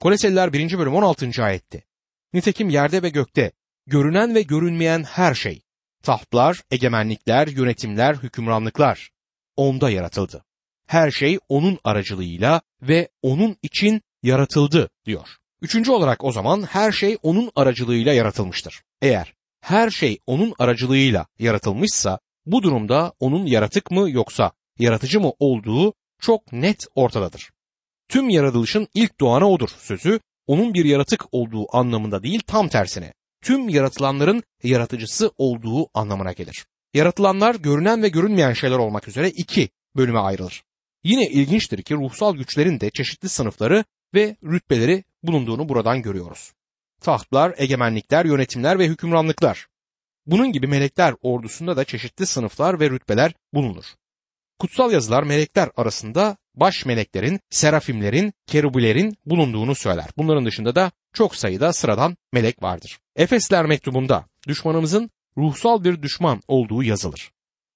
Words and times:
Koleseliler 0.00 0.52
1. 0.52 0.78
bölüm 0.78 0.94
16. 0.94 1.44
ayette. 1.44 1.82
Nitekim 2.32 2.70
yerde 2.70 3.02
ve 3.02 3.08
gökte 3.08 3.52
görünen 3.86 4.34
ve 4.34 4.42
görünmeyen 4.42 5.02
her 5.02 5.34
şey, 5.34 5.62
tahtlar, 6.02 6.62
egemenlikler, 6.70 7.46
yönetimler, 7.48 8.14
hükümranlıklar 8.14 9.10
onda 9.56 9.90
yaratıldı. 9.90 10.44
Her 10.86 11.10
şey 11.10 11.38
onun 11.48 11.78
aracılığıyla 11.84 12.60
ve 12.82 13.08
onun 13.22 13.56
için 13.62 14.02
yaratıldı 14.22 14.90
diyor. 15.06 15.28
Üçüncü 15.62 15.92
olarak 15.92 16.24
o 16.24 16.32
zaman 16.32 16.62
her 16.62 16.92
şey 16.92 17.18
onun 17.22 17.50
aracılığıyla 17.54 18.12
yaratılmıştır. 18.12 18.82
Eğer 19.02 19.34
her 19.60 19.90
şey 19.90 20.18
onun 20.26 20.54
aracılığıyla 20.58 21.26
yaratılmışsa 21.38 22.18
bu 22.46 22.62
durumda 22.62 23.12
onun 23.20 23.46
yaratık 23.46 23.90
mı 23.90 24.10
yoksa 24.10 24.52
yaratıcı 24.78 25.20
mı 25.20 25.32
olduğu 25.38 25.94
çok 26.20 26.52
net 26.52 26.86
ortadadır. 26.94 27.50
Tüm 28.08 28.30
yaratılışın 28.30 28.88
ilk 28.94 29.20
doğanı 29.20 29.48
odur 29.48 29.68
sözü 29.78 30.20
onun 30.46 30.74
bir 30.74 30.84
yaratık 30.84 31.24
olduğu 31.32 31.76
anlamında 31.76 32.22
değil 32.22 32.40
tam 32.46 32.68
tersine 32.68 33.12
tüm 33.42 33.68
yaratılanların 33.68 34.42
yaratıcısı 34.62 35.32
olduğu 35.38 35.88
anlamına 35.94 36.32
gelir. 36.32 36.66
Yaratılanlar 36.94 37.54
görünen 37.54 38.02
ve 38.02 38.08
görünmeyen 38.08 38.52
şeyler 38.52 38.78
olmak 38.78 39.08
üzere 39.08 39.30
iki 39.30 39.68
bölüme 39.96 40.18
ayrılır. 40.18 40.62
Yine 41.04 41.26
ilginçtir 41.26 41.82
ki 41.82 41.94
ruhsal 41.94 42.36
güçlerin 42.36 42.80
de 42.80 42.90
çeşitli 42.90 43.28
sınıfları 43.28 43.84
ve 44.14 44.36
rütbeleri 44.44 45.04
bulunduğunu 45.22 45.68
buradan 45.68 46.02
görüyoruz. 46.02 46.52
Tahtlar, 47.00 47.54
egemenlikler, 47.56 48.24
yönetimler 48.24 48.78
ve 48.78 48.86
hükümranlıklar. 48.86 49.66
Bunun 50.26 50.52
gibi 50.52 50.66
melekler 50.66 51.14
ordusunda 51.22 51.76
da 51.76 51.84
çeşitli 51.84 52.26
sınıflar 52.26 52.80
ve 52.80 52.90
rütbeler 52.90 53.34
bulunur. 53.54 53.84
Kutsal 54.58 54.92
yazılar 54.92 55.22
melekler 55.22 55.68
arasında 55.76 56.36
baş 56.54 56.86
meleklerin, 56.86 57.40
serafimlerin, 57.50 58.32
kerubilerin 58.46 59.16
bulunduğunu 59.26 59.74
söyler. 59.74 60.06
Bunların 60.16 60.46
dışında 60.46 60.74
da 60.74 60.90
çok 61.12 61.36
sayıda 61.36 61.72
sıradan 61.72 62.16
melek 62.32 62.62
vardır. 62.62 62.98
Efesler 63.16 63.66
mektubunda 63.66 64.24
düşmanımızın 64.48 65.10
ruhsal 65.38 65.84
bir 65.84 66.02
düşman 66.02 66.40
olduğu 66.48 66.82
yazılır. 66.82 67.30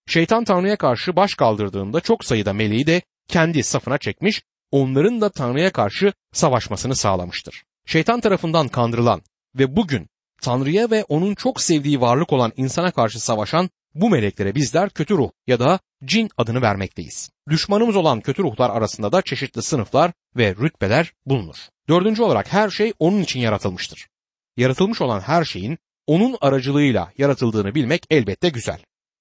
Şeytan 0.06 0.44
Tanrı'ya 0.44 0.76
karşı 0.76 1.16
baş 1.16 1.34
kaldırdığında 1.34 2.00
çok 2.00 2.24
sayıda 2.24 2.52
meleği 2.52 2.86
de 2.86 3.02
kendi 3.28 3.62
safına 3.62 3.98
çekmiş, 3.98 4.42
onların 4.70 5.20
da 5.20 5.28
Tanrı'ya 5.28 5.72
karşı 5.72 6.12
savaşmasını 6.32 6.96
sağlamıştır. 6.96 7.62
Şeytan 7.86 8.20
tarafından 8.20 8.68
kandırılan 8.68 9.22
ve 9.54 9.76
bugün 9.76 10.08
Tanrı'ya 10.42 10.90
ve 10.90 11.04
onun 11.04 11.34
çok 11.34 11.60
sevdiği 11.60 12.00
varlık 12.00 12.32
olan 12.32 12.52
insana 12.56 12.90
karşı 12.90 13.20
savaşan 13.20 13.70
bu 13.94 14.10
meleklere 14.10 14.54
bizler 14.54 14.90
kötü 14.90 15.14
ruh 15.14 15.30
ya 15.46 15.60
da 15.60 15.80
cin 16.04 16.30
adını 16.36 16.62
vermekteyiz. 16.62 17.30
Düşmanımız 17.48 17.96
olan 17.96 18.20
kötü 18.20 18.42
ruhlar 18.42 18.70
arasında 18.70 19.12
da 19.12 19.22
çeşitli 19.22 19.62
sınıflar 19.62 20.12
ve 20.36 20.54
rütbeler 20.54 21.12
bulunur. 21.26 21.56
Dördüncü 21.88 22.22
olarak 22.22 22.52
her 22.52 22.70
şey 22.70 22.92
onun 22.98 23.22
için 23.22 23.40
yaratılmıştır. 23.40 24.08
Yaratılmış 24.56 25.00
olan 25.00 25.20
her 25.20 25.44
şeyin 25.44 25.78
onun 26.06 26.36
aracılığıyla 26.40 27.12
yaratıldığını 27.18 27.74
bilmek 27.74 28.06
elbette 28.10 28.48
güzel. 28.48 28.80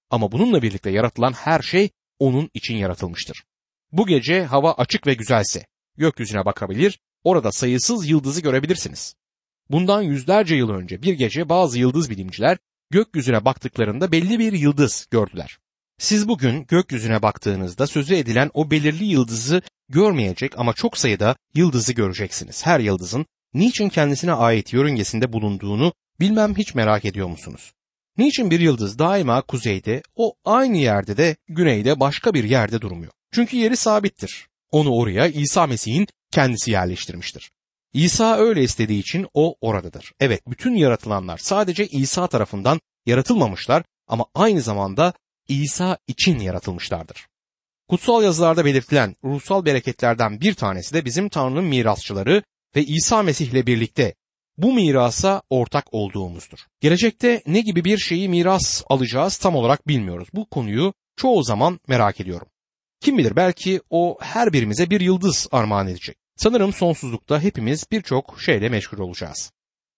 Ama 0.09 0.31
bununla 0.31 0.61
birlikte 0.61 0.89
yaratılan 0.89 1.33
her 1.33 1.61
şey 1.61 1.89
onun 2.19 2.49
için 2.53 2.77
yaratılmıştır. 2.77 3.43
Bu 3.91 4.07
gece 4.07 4.43
hava 4.43 4.73
açık 4.73 5.07
ve 5.07 5.13
güzelse 5.13 5.65
gökyüzüne 5.97 6.45
bakabilir, 6.45 6.99
orada 7.23 7.51
sayısız 7.51 8.09
yıldızı 8.09 8.41
görebilirsiniz. 8.41 9.15
Bundan 9.69 10.01
yüzlerce 10.01 10.55
yıl 10.55 10.69
önce 10.69 11.01
bir 11.01 11.13
gece 11.13 11.49
bazı 11.49 11.79
yıldız 11.79 12.09
bilimciler 12.09 12.57
gökyüzüne 12.91 13.45
baktıklarında 13.45 14.11
belli 14.11 14.39
bir 14.39 14.53
yıldız 14.53 15.07
gördüler. 15.11 15.57
Siz 15.97 16.27
bugün 16.27 16.65
gökyüzüne 16.65 17.21
baktığınızda 17.21 17.87
sözü 17.87 18.15
edilen 18.15 18.51
o 18.53 18.71
belirli 18.71 19.05
yıldızı 19.05 19.61
görmeyecek 19.89 20.59
ama 20.59 20.73
çok 20.73 20.97
sayıda 20.97 21.35
yıldızı 21.53 21.93
göreceksiniz. 21.93 22.65
Her 22.65 22.79
yıldızın 22.79 23.25
niçin 23.53 23.89
kendisine 23.89 24.33
ait 24.33 24.73
yörüngesinde 24.73 25.33
bulunduğunu 25.33 25.93
bilmem 26.19 26.55
hiç 26.55 26.75
merak 26.75 27.05
ediyor 27.05 27.27
musunuz? 27.27 27.73
Niçin 28.17 28.51
bir 28.51 28.59
yıldız 28.59 28.99
daima 28.99 29.41
kuzeyde, 29.41 30.01
o 30.15 30.33
aynı 30.45 30.77
yerde 30.77 31.17
de 31.17 31.35
güneyde 31.47 31.99
başka 31.99 32.33
bir 32.33 32.43
yerde 32.43 32.81
durmuyor? 32.81 33.11
Çünkü 33.31 33.57
yeri 33.57 33.77
sabittir. 33.77 34.47
Onu 34.71 34.95
oraya 34.95 35.27
İsa 35.27 35.67
Mesih'in 35.67 36.07
kendisi 36.31 36.71
yerleştirmiştir. 36.71 37.51
İsa 37.93 38.37
öyle 38.37 38.63
istediği 38.63 38.99
için 38.99 39.27
o 39.33 39.55
oradadır. 39.61 40.11
Evet 40.19 40.41
bütün 40.47 40.75
yaratılanlar 40.75 41.37
sadece 41.37 41.87
İsa 41.87 42.27
tarafından 42.27 42.79
yaratılmamışlar 43.05 43.83
ama 44.07 44.25
aynı 44.35 44.61
zamanda 44.61 45.13
İsa 45.47 45.97
için 46.07 46.39
yaratılmışlardır. 46.39 47.27
Kutsal 47.87 48.23
yazılarda 48.23 48.65
belirtilen 48.65 49.15
ruhsal 49.23 49.65
bereketlerden 49.65 50.41
bir 50.41 50.53
tanesi 50.53 50.93
de 50.93 51.05
bizim 51.05 51.29
Tanrı'nın 51.29 51.63
mirasçıları 51.63 52.43
ve 52.75 52.83
İsa 52.83 53.23
Mesih 53.23 53.51
ile 53.51 53.67
birlikte 53.67 54.15
bu 54.57 54.73
mirasa 54.73 55.41
ortak 55.49 55.93
olduğumuzdur. 55.93 56.59
Gelecekte 56.81 57.41
ne 57.47 57.61
gibi 57.61 57.85
bir 57.85 57.97
şeyi 57.97 58.29
miras 58.29 58.83
alacağız 58.89 59.37
tam 59.37 59.55
olarak 59.55 59.87
bilmiyoruz. 59.87 60.27
Bu 60.33 60.49
konuyu 60.49 60.93
çoğu 61.15 61.43
zaman 61.43 61.79
merak 61.87 62.19
ediyorum. 62.19 62.47
Kim 63.01 63.17
bilir 63.17 63.35
belki 63.35 63.81
o 63.89 64.17
her 64.21 64.53
birimize 64.53 64.89
bir 64.89 65.01
yıldız 65.01 65.47
armağan 65.51 65.87
edecek. 65.87 66.17
Sanırım 66.39 66.73
sonsuzlukta 66.73 67.41
hepimiz 67.41 67.85
birçok 67.91 68.41
şeyle 68.41 68.69
meşgul 68.69 68.99
olacağız. 68.99 69.51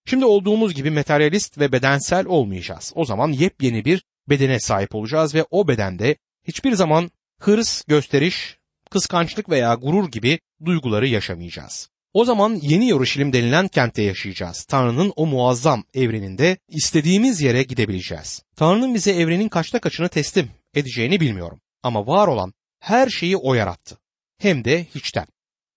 Şimdi 0.06 0.24
olduğumuz 0.24 0.74
gibi 0.74 0.90
materyalist 0.90 1.58
ve 1.58 1.72
bedensel 1.72 2.26
olmayacağız. 2.26 2.92
O 2.94 3.04
zaman 3.04 3.32
yepyeni 3.32 3.84
bir 3.84 4.04
bedene 4.28 4.60
sahip 4.60 4.94
olacağız 4.94 5.34
ve 5.34 5.44
o 5.50 5.68
bedende 5.68 6.16
hiçbir 6.48 6.72
zaman 6.72 7.10
hırs, 7.40 7.82
gösteriş, 7.84 8.58
kıskançlık 8.90 9.48
veya 9.48 9.74
gurur 9.74 10.10
gibi 10.10 10.40
duyguları 10.64 11.08
yaşamayacağız. 11.08 11.88
O 12.12 12.24
zaman 12.24 12.58
yeni 12.62 12.88
Yoruşilim 12.88 13.32
denilen 13.32 13.68
kentte 13.68 14.02
yaşayacağız. 14.02 14.64
Tanrı'nın 14.64 15.12
o 15.16 15.26
muazzam 15.26 15.84
evreninde 15.94 16.56
istediğimiz 16.68 17.40
yere 17.40 17.62
gidebileceğiz. 17.62 18.42
Tanrı'nın 18.56 18.94
bize 18.94 19.12
evrenin 19.12 19.48
kaçta 19.48 19.78
kaçını 19.78 20.08
teslim 20.08 20.50
edeceğini 20.74 21.20
bilmiyorum. 21.20 21.60
Ama 21.82 22.06
var 22.06 22.28
olan 22.28 22.52
her 22.80 23.08
şeyi 23.08 23.36
O 23.36 23.54
yarattı. 23.54 23.98
Hem 24.38 24.64
de 24.64 24.86
hiçten. 24.94 25.26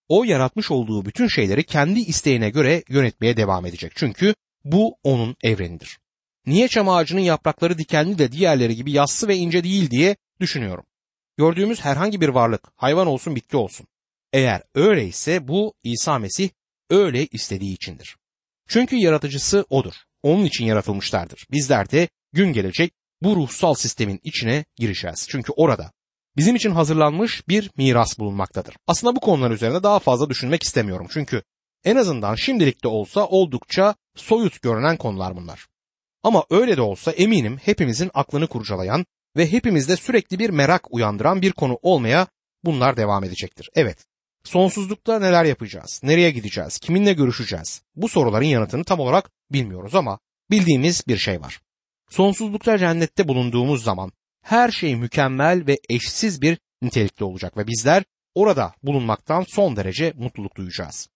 O 0.10 0.24
yaratmış 0.24 0.72
olduğu 0.72 1.06
bütün 1.06 1.28
şeyleri 1.28 1.64
kendi 1.64 2.00
isteğine 2.00 2.50
göre 2.50 2.84
yönetmeye 2.90 3.38
devam 3.38 3.66
edecek. 3.66 3.92
Çünkü 3.96 4.36
bu 4.64 4.98
onun 5.04 5.36
evrenidir. 5.44 6.00
Niye 6.46 6.68
çam 6.68 6.90
ağacının 6.90 7.22
yaprakları 7.22 7.78
dikenli 7.78 8.18
de 8.18 8.32
diğerleri 8.32 8.76
gibi 8.76 8.92
yassı 8.92 9.28
ve 9.28 9.36
ince 9.36 9.64
değil 9.64 9.90
diye 9.92 10.16
düşünüyorum. 10.40 10.86
Gördüğümüz 11.38 11.82
herhangi 11.82 12.22
bir 12.22 12.30
varlık, 12.30 12.62
hayvan 12.76 13.08
olsun 13.08 13.36
bitki 13.36 13.58
olsun. 13.58 13.88
Eğer 14.34 14.64
öyleyse 14.76 15.48
bu 15.48 15.74
İsa 15.84 16.20
Mesih 16.20 16.50
öyle 16.90 17.26
istediği 17.26 17.74
içindir. 17.74 18.18
Çünkü 18.68 18.96
yaratıcısı 18.96 19.66
odur. 19.70 19.94
Onun 20.24 20.46
için 20.46 20.66
yaratılmışlardır. 20.66 21.48
Bizler 21.52 21.92
de 21.92 22.08
gün 22.34 22.54
gelecek 22.54 22.94
bu 23.22 23.36
ruhsal 23.36 23.74
sistemin 23.74 24.20
içine 24.24 24.66
gireceğiz. 24.76 25.28
Çünkü 25.30 25.52
orada 25.56 25.92
bizim 26.38 26.56
için 26.56 26.72
hazırlanmış 26.72 27.48
bir 27.48 27.72
miras 27.78 28.20
bulunmaktadır. 28.20 28.76
Aslında 28.88 29.16
bu 29.16 29.20
konular 29.20 29.52
üzerinde 29.52 29.84
daha 29.84 30.00
fazla 30.00 30.30
düşünmek 30.30 30.64
istemiyorum. 30.64 31.08
Çünkü 31.10 31.44
en 31.84 31.96
azından 31.96 32.36
şimdilik 32.36 32.84
de 32.84 32.88
olsa 32.88 33.26
oldukça 33.26 33.96
soyut 34.16 34.62
görünen 34.62 34.98
konular 34.98 35.36
bunlar. 35.36 35.68
Ama 36.24 36.44
öyle 36.50 36.78
de 36.78 36.82
olsa 36.82 37.12
eminim 37.12 37.58
hepimizin 37.64 38.12
aklını 38.14 38.48
kurcalayan 38.48 39.06
ve 39.38 39.52
hepimizde 39.52 39.98
sürekli 39.98 40.40
bir 40.40 40.50
merak 40.50 40.94
uyandıran 40.94 41.42
bir 41.42 41.52
konu 41.52 41.80
olmaya 41.82 42.28
bunlar 42.64 42.98
devam 42.98 43.24
edecektir. 43.24 43.70
Evet, 43.76 44.06
sonsuzlukta 44.44 45.20
neler 45.20 45.46
yapacağız, 45.46 46.02
nereye 46.04 46.32
gideceğiz, 46.32 46.78
kiminle 46.78 47.14
görüşeceğiz? 47.14 47.82
Bu 47.96 48.10
soruların 48.10 48.46
yanıtını 48.46 48.84
tam 48.84 49.00
olarak 49.00 49.32
bilmiyoruz 49.52 49.96
ama 49.96 50.20
bildiğimiz 50.52 51.08
bir 51.08 51.18
şey 51.18 51.42
var. 51.42 51.62
Sonsuzlukta 52.10 52.78
cennette 52.78 53.28
bulunduğumuz 53.28 53.84
zaman 53.84 54.12
her 54.46 54.72
şey 54.72 54.96
mükemmel 54.96 55.68
ve 55.68 55.80
eşsiz 55.90 56.42
bir 56.42 56.58
nitelikte 56.82 57.26
olacak 57.26 57.58
ve 57.58 57.68
bizler 57.68 58.04
orada 58.36 58.74
bulunmaktan 58.84 59.46
son 59.48 59.76
derece 59.76 60.14
mutluluk 60.16 60.56
duyacağız. 60.56 61.10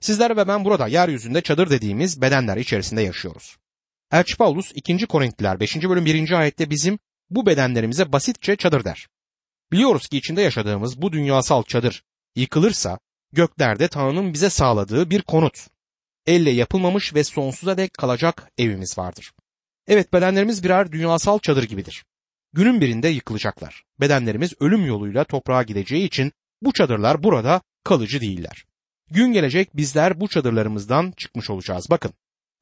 Sizler 0.00 0.36
ve 0.36 0.48
ben 0.48 0.64
burada 0.64 0.88
yeryüzünde 0.88 1.40
çadır 1.40 1.70
dediğimiz 1.70 2.20
bedenler 2.20 2.56
içerisinde 2.56 3.02
yaşıyoruz. 3.02 3.56
Elçi 4.12 4.36
Paulus 4.36 4.72
2. 4.74 5.06
Korintliler 5.06 5.60
5. 5.60 5.76
bölüm 5.76 6.04
1. 6.04 6.30
ayette 6.30 6.70
bizim 6.70 6.98
bu 7.30 7.46
bedenlerimize 7.46 8.12
basitçe 8.12 8.56
çadır 8.56 8.84
der. 8.84 9.08
Biliyoruz 9.72 10.08
ki 10.08 10.16
içinde 10.16 10.42
yaşadığımız 10.42 11.02
bu 11.02 11.12
dünyasal 11.12 11.62
çadır 11.62 12.02
yıkılırsa 12.36 12.98
göklerde 13.32 13.88
Tanrı'nın 13.88 14.32
bize 14.32 14.50
sağladığı 14.50 15.10
bir 15.10 15.22
konut, 15.22 15.66
elle 16.26 16.50
yapılmamış 16.50 17.14
ve 17.14 17.24
sonsuza 17.24 17.76
dek 17.76 17.94
kalacak 17.94 18.50
evimiz 18.58 18.98
vardır. 18.98 19.32
Evet 19.86 20.12
bedenlerimiz 20.12 20.64
birer 20.64 20.92
dünyasal 20.92 21.38
çadır 21.38 21.62
gibidir. 21.62 22.04
Günün 22.54 22.80
birinde 22.80 23.08
yıkılacaklar. 23.08 23.84
Bedenlerimiz 24.00 24.52
ölüm 24.60 24.86
yoluyla 24.86 25.24
toprağa 25.24 25.62
gideceği 25.62 26.06
için 26.06 26.32
bu 26.62 26.72
çadırlar 26.72 27.22
burada 27.22 27.60
kalıcı 27.84 28.20
değiller. 28.20 28.64
Gün 29.10 29.32
gelecek 29.32 29.76
bizler 29.76 30.20
bu 30.20 30.28
çadırlarımızdan 30.28 31.12
çıkmış 31.16 31.50
olacağız. 31.50 31.86
Bakın 31.90 32.12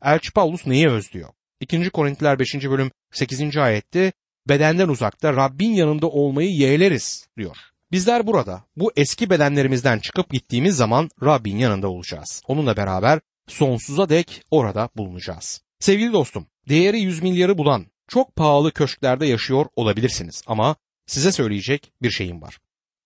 Elçi 0.04 0.32
Paulus 0.32 0.66
neyi 0.66 0.88
özlüyor? 0.88 1.28
2. 1.60 1.90
Korintiler 1.90 2.38
5. 2.38 2.54
bölüm 2.54 2.90
8. 3.12 3.56
ayette 3.56 4.12
bedenden 4.48 4.88
uzakta 4.88 5.36
Rabbin 5.36 5.72
yanında 5.72 6.06
olmayı 6.06 6.50
yeğleriz 6.50 7.28
diyor. 7.38 7.56
Bizler 7.92 8.26
burada 8.26 8.64
bu 8.76 8.92
eski 8.96 9.30
bedenlerimizden 9.30 9.98
çıkıp 9.98 10.30
gittiğimiz 10.30 10.76
zaman 10.76 11.10
Rabbin 11.22 11.56
yanında 11.56 11.88
olacağız. 11.88 12.42
Onunla 12.46 12.76
beraber 12.76 13.20
sonsuza 13.48 14.08
dek 14.08 14.42
orada 14.50 14.88
bulunacağız. 14.96 15.62
Sevgili 15.80 16.12
dostum, 16.12 16.46
değeri 16.68 17.00
100 17.00 17.22
milyarı 17.22 17.58
bulan 17.58 17.86
çok 18.10 18.36
pahalı 18.36 18.72
köşklerde 18.72 19.26
yaşıyor 19.26 19.66
olabilirsiniz 19.76 20.42
ama 20.46 20.76
size 21.06 21.32
söyleyecek 21.32 21.92
bir 22.02 22.10
şeyim 22.10 22.42
var. 22.42 22.58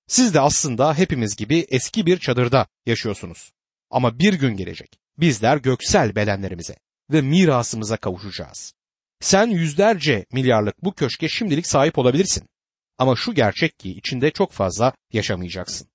Siz 0.07 0.35
de 0.35 0.41
aslında 0.41 0.95
hepimiz 0.99 1.37
gibi 1.37 1.67
eski 1.69 2.07
bir 2.07 2.19
çadırda 2.19 2.67
yaşıyorsunuz. 2.87 3.53
Ama 3.91 4.19
bir 4.19 4.33
gün 4.33 4.57
gelecek. 4.57 4.99
Bizler 5.19 5.57
göksel 5.57 6.17
bedenlerimize 6.17 6.77
ve 7.11 7.21
mirasımıza 7.21 7.97
kavuşacağız. 7.97 8.75
Sen 9.21 9.47
yüzlerce 9.47 10.27
milyarlık 10.33 10.85
bu 10.85 10.95
köşke 10.95 11.29
şimdilik 11.29 11.67
sahip 11.67 11.99
olabilirsin. 11.99 12.49
Ama 12.99 13.17
şu 13.17 13.35
gerçek 13.35 13.79
ki 13.79 13.91
içinde 13.91 14.31
çok 14.31 14.53
fazla 14.53 14.93
yaşamayacaksın. 15.13 15.89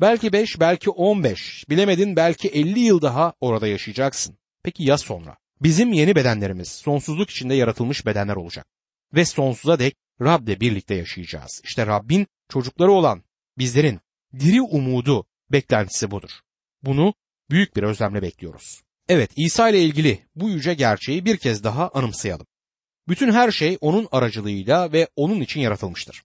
Belki 0.00 0.32
5, 0.32 0.60
belki 0.60 0.90
15, 0.90 1.64
bilemedin 1.70 2.16
belki 2.16 2.48
50 2.48 2.80
yıl 2.80 3.02
daha 3.02 3.32
orada 3.40 3.66
yaşayacaksın. 3.66 4.38
Peki 4.62 4.84
ya 4.84 4.98
sonra? 4.98 5.36
Bizim 5.64 5.92
yeni 5.92 6.14
bedenlerimiz 6.14 6.68
sonsuzluk 6.68 7.30
içinde 7.30 7.54
yaratılmış 7.54 8.06
bedenler 8.06 8.36
olacak. 8.36 8.66
Ve 9.14 9.24
sonsuza 9.24 9.78
dek 9.78 9.96
Rab'le 10.20 10.60
birlikte 10.60 10.94
yaşayacağız. 10.94 11.60
İşte 11.64 11.86
Rabbin 11.86 12.26
çocukları 12.48 12.92
olan 12.92 13.22
bizlerin 13.58 14.00
diri 14.38 14.62
umudu, 14.62 15.26
beklentisi 15.52 16.10
budur. 16.10 16.30
Bunu 16.82 17.14
büyük 17.50 17.76
bir 17.76 17.82
özlemle 17.82 18.22
bekliyoruz. 18.22 18.82
Evet 19.08 19.30
İsa 19.36 19.68
ile 19.68 19.82
ilgili 19.82 20.18
bu 20.34 20.50
yüce 20.50 20.74
gerçeği 20.74 21.24
bir 21.24 21.36
kez 21.36 21.64
daha 21.64 21.88
anımsayalım. 21.88 22.46
Bütün 23.08 23.32
her 23.32 23.50
şey 23.50 23.78
onun 23.80 24.08
aracılığıyla 24.12 24.92
ve 24.92 25.08
onun 25.16 25.40
için 25.40 25.60
yaratılmıştır. 25.60 26.22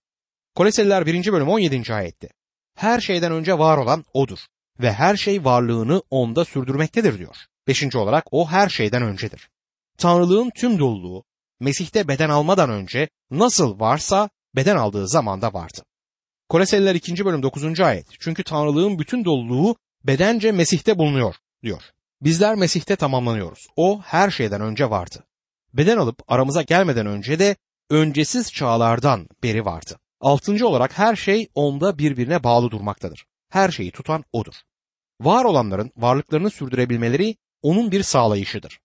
Koleseliler 0.55 1.05
1. 1.05 1.31
bölüm 1.31 1.49
17. 1.49 1.93
ayette. 1.93 2.29
Her 2.75 2.99
şeyden 2.99 3.31
önce 3.31 3.57
var 3.57 3.77
olan 3.77 4.05
odur 4.13 4.39
ve 4.79 4.93
her 4.93 5.17
şey 5.17 5.45
varlığını 5.45 6.03
onda 6.09 6.45
sürdürmektedir 6.45 7.17
diyor. 7.17 7.35
Beşinci 7.67 7.97
olarak 7.97 8.23
o 8.31 8.47
her 8.47 8.69
şeyden 8.69 9.03
öncedir. 9.03 9.49
Tanrılığın 9.97 10.51
tüm 10.55 10.79
doluluğu 10.79 11.23
Mesih'te 11.59 12.07
beden 12.07 12.29
almadan 12.29 12.69
önce 12.69 13.09
nasıl 13.31 13.79
varsa 13.79 14.29
beden 14.55 14.75
aldığı 14.75 15.07
zamanda 15.07 15.53
vardı. 15.53 15.81
Koleseliler 16.49 16.95
2. 16.95 17.25
bölüm 17.25 17.43
9. 17.43 17.79
ayet. 17.79 18.07
Çünkü 18.19 18.43
Tanrılığın 18.43 18.99
bütün 18.99 19.25
doluluğu 19.25 19.75
bedence 20.03 20.51
Mesih'te 20.51 20.97
bulunuyor 20.97 21.35
diyor. 21.63 21.83
Bizler 22.21 22.55
Mesih'te 22.55 22.95
tamamlanıyoruz. 22.95 23.67
O 23.75 24.01
her 24.01 24.29
şeyden 24.31 24.61
önce 24.61 24.89
vardı. 24.89 25.23
Beden 25.73 25.97
alıp 25.97 26.19
aramıza 26.27 26.61
gelmeden 26.61 27.05
önce 27.05 27.39
de 27.39 27.55
öncesiz 27.89 28.51
çağlardan 28.53 29.27
beri 29.43 29.65
vardı. 29.65 29.99
Altıncı 30.21 30.67
olarak 30.67 30.97
her 30.97 31.15
şey 31.15 31.49
onda 31.55 31.97
birbirine 31.97 32.43
bağlı 32.43 32.71
durmaktadır. 32.71 33.25
Her 33.49 33.71
şeyi 33.71 33.91
tutan 33.91 34.23
odur. 34.33 34.53
Var 35.21 35.45
olanların 35.45 35.91
varlıklarını 35.97 36.49
sürdürebilmeleri 36.49 37.35
onun 37.61 37.91
bir 37.91 38.03
sağlayışıdır. 38.03 38.79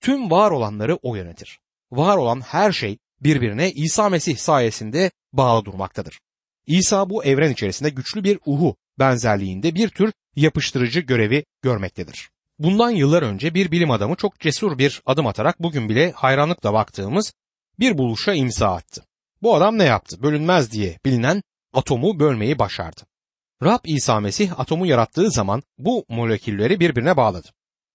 Tüm 0.00 0.30
var 0.30 0.50
olanları 0.50 0.96
o 1.02 1.14
yönetir. 1.14 1.58
Var 1.90 2.16
olan 2.16 2.40
her 2.40 2.72
şey 2.72 2.98
birbirine 3.20 3.70
İsa 3.72 4.08
Mesih 4.08 4.36
sayesinde 4.36 5.10
bağlı 5.32 5.64
durmaktadır. 5.64 6.20
İsa 6.66 7.10
bu 7.10 7.24
evren 7.24 7.52
içerisinde 7.52 7.90
güçlü 7.90 8.24
bir 8.24 8.38
uhu 8.46 8.76
benzerliğinde 8.98 9.74
bir 9.74 9.88
tür 9.88 10.12
yapıştırıcı 10.36 11.00
görevi 11.00 11.44
görmektedir. 11.62 12.30
Bundan 12.58 12.90
yıllar 12.90 13.22
önce 13.22 13.54
bir 13.54 13.70
bilim 13.70 13.90
adamı 13.90 14.16
çok 14.16 14.40
cesur 14.40 14.78
bir 14.78 15.02
adım 15.06 15.26
atarak 15.26 15.62
bugün 15.62 15.88
bile 15.88 16.12
hayranlıkla 16.12 16.72
baktığımız 16.72 17.32
bir 17.78 17.98
buluşa 17.98 18.34
imza 18.34 18.74
attı. 18.74 19.04
Bu 19.42 19.54
adam 19.54 19.78
ne 19.78 19.84
yaptı? 19.84 20.22
Bölünmez 20.22 20.72
diye 20.72 20.98
bilinen 21.04 21.42
atomu 21.72 22.20
bölmeyi 22.20 22.58
başardı. 22.58 23.00
Rab 23.62 23.84
İsa 23.84 24.20
Mesih 24.20 24.60
atomu 24.60 24.86
yarattığı 24.86 25.30
zaman 25.30 25.62
bu 25.78 26.04
molekülleri 26.08 26.80
birbirine 26.80 27.16
bağladı. 27.16 27.48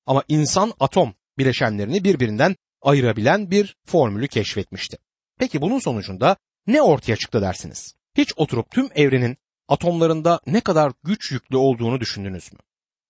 Ama 0.06 0.24
insan 0.28 0.74
atom 0.80 1.14
bileşenlerini 1.38 2.04
birbirinden 2.04 2.56
ayırabilen 2.82 3.52
bir 3.52 3.76
formülü 3.86 4.28
keşfetmişti. 4.28 4.98
Peki 5.40 5.62
bunun 5.62 5.80
sonucunda 5.80 6.38
ne 6.68 6.82
ortaya 6.82 7.16
çıktı 7.16 7.42
dersiniz? 7.42 7.96
Hiç 8.18 8.34
oturup 8.36 8.72
tüm 8.72 8.90
evrenin 8.96 9.38
atomlarında 9.68 10.40
ne 10.48 10.62
kadar 10.62 10.92
güç 11.04 11.32
yüklü 11.32 11.58
olduğunu 11.58 12.00
düşündünüz 12.00 12.54
mü? 12.54 12.60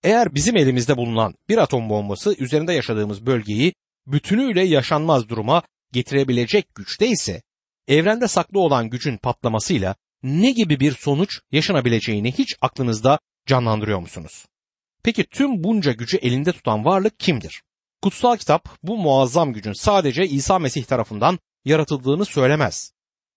Eğer 0.02 0.34
bizim 0.34 0.56
elimizde 0.56 0.96
bulunan 0.96 1.34
bir 1.48 1.58
atom 1.58 1.88
bombası 1.88 2.34
üzerinde 2.38 2.72
yaşadığımız 2.72 3.26
bölgeyi 3.26 3.74
bütünüyle 4.06 4.64
yaşanmaz 4.64 5.28
duruma 5.28 5.62
getirebilecek 5.92 6.74
güçte 6.74 7.08
ise 7.08 7.42
evrende 7.88 8.28
saklı 8.28 8.60
olan 8.60 8.90
gücün 8.90 9.16
patlamasıyla 9.16 9.94
ne 10.22 10.50
gibi 10.50 10.80
bir 10.80 10.92
sonuç 10.92 11.40
yaşanabileceğini 11.52 12.32
hiç 12.32 12.56
aklınızda 12.60 13.18
canlandırıyor 13.46 13.98
musunuz? 13.98 14.46
Peki 15.06 15.24
tüm 15.24 15.64
bunca 15.64 15.92
gücü 15.92 16.16
elinde 16.16 16.52
tutan 16.52 16.84
varlık 16.84 17.20
kimdir? 17.20 17.62
Kutsal 18.02 18.36
kitap 18.36 18.68
bu 18.82 18.96
muazzam 18.96 19.52
gücün 19.52 19.72
sadece 19.72 20.26
İsa 20.26 20.58
Mesih 20.58 20.84
tarafından 20.84 21.38
yaratıldığını 21.64 22.24
söylemez. 22.24 22.92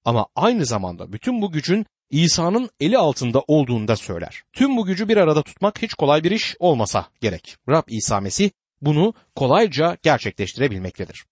Ama 0.06 0.27
aynı 0.36 0.66
zamanda 0.66 1.13
bütün 1.13 1.42
bu 1.42 1.51
gücün 1.51 1.86
İsa'nın 2.10 2.69
eli 2.80 2.98
altında 2.98 3.39
olduğunu 3.48 3.88
da 3.88 3.95
söyler. 3.95 4.44
Tüm 4.54 4.77
bu 4.77 4.86
gücü 4.86 5.07
bir 5.07 5.18
arada 5.18 5.44
tutmak 5.44 5.81
hiç 5.81 5.94
kolay 5.94 6.24
bir 6.24 6.31
iş 6.31 6.56
olmasa 6.60 7.06
gerek. 7.21 7.57
Rab 7.69 7.83
İsa 7.88 8.19
Mesih 8.19 8.50
bunu 8.81 9.13
kolayca 9.36 9.98
gerçekleştirebilmektedir. 10.04 11.25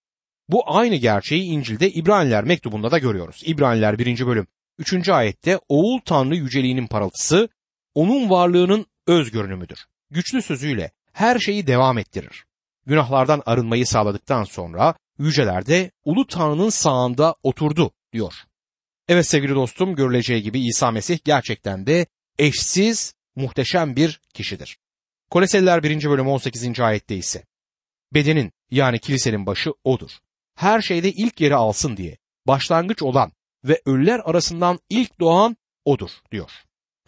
Bu 0.50 0.64
aynı 0.66 0.96
gerçeği 0.96 1.44
İncil'de 1.44 1.92
İbraniler 1.92 2.44
mektubunda 2.44 2.92
da 2.92 2.98
görüyoruz. 2.98 3.42
İbraniler 3.46 4.00
1. 4.00 4.26
bölüm 4.26 4.48
3. 4.78 5.10
ayette 5.10 5.60
oğul 5.70 6.00
Tanrı 6.06 6.36
yüceliğinin 6.36 6.88
parıltısı 6.88 7.50
onun 7.96 8.30
varlığının 8.30 8.86
öz 9.08 9.32
görünümüdür. 9.32 9.88
Güçlü 10.10 10.42
sözüyle 10.42 10.92
her 11.14 11.40
şeyi 11.40 11.68
devam 11.68 11.98
ettirir. 11.98 12.46
Günahlardan 12.86 13.44
arınmayı 13.46 13.88
sağladıktan 13.88 14.44
sonra 14.44 14.96
yücelerde 15.20 15.92
Ulu 16.06 16.28
Tanrı'nın 16.28 16.70
sağında 16.70 17.36
oturdu 17.44 17.92
diyor. 18.14 18.34
Evet 19.08 19.28
sevgili 19.28 19.56
dostum 19.56 19.96
görüleceği 19.96 20.44
gibi 20.44 20.68
İsa 20.68 20.92
Mesih 20.92 21.20
gerçekten 21.24 21.88
de 21.88 22.08
eşsiz, 22.40 23.14
muhteşem 23.36 23.96
bir 23.96 24.22
kişidir. 24.34 24.78
Koleseliler 25.30 25.84
1. 25.84 26.10
bölüm 26.10 26.28
18. 26.28 26.80
ayette 26.80 27.16
ise 27.16 27.46
bedenin 28.14 28.52
yani 28.72 29.00
kilisenin 29.00 29.46
başı 29.46 29.74
odur. 29.84 30.12
Her 30.56 30.82
şeyde 30.82 31.12
ilk 31.12 31.42
yeri 31.42 31.56
alsın 31.56 31.98
diye 31.98 32.18
başlangıç 32.48 33.04
olan 33.04 33.32
ve 33.64 33.82
ölüler 33.86 34.22
arasından 34.26 34.80
ilk 34.90 35.20
doğan 35.20 35.58
odur 35.86 36.10
diyor. 36.32 36.52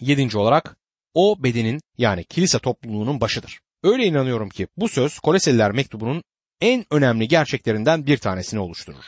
Yedinci 0.02 0.38
olarak 0.38 0.78
o 1.22 1.44
bedenin 1.44 1.82
yani 1.98 2.24
kilise 2.24 2.60
topluluğunun 2.60 3.22
başıdır. 3.22 3.60
Öyle 3.84 4.06
inanıyorum 4.06 4.50
ki 4.50 4.68
bu 4.78 4.90
söz 4.90 5.20
Koleseliler 5.20 5.72
mektubunun 5.72 6.24
en 6.62 6.86
önemli 6.92 7.28
gerçeklerinden 7.28 8.06
bir 8.06 8.18
tanesini 8.18 8.60
oluşturur. 8.60 9.04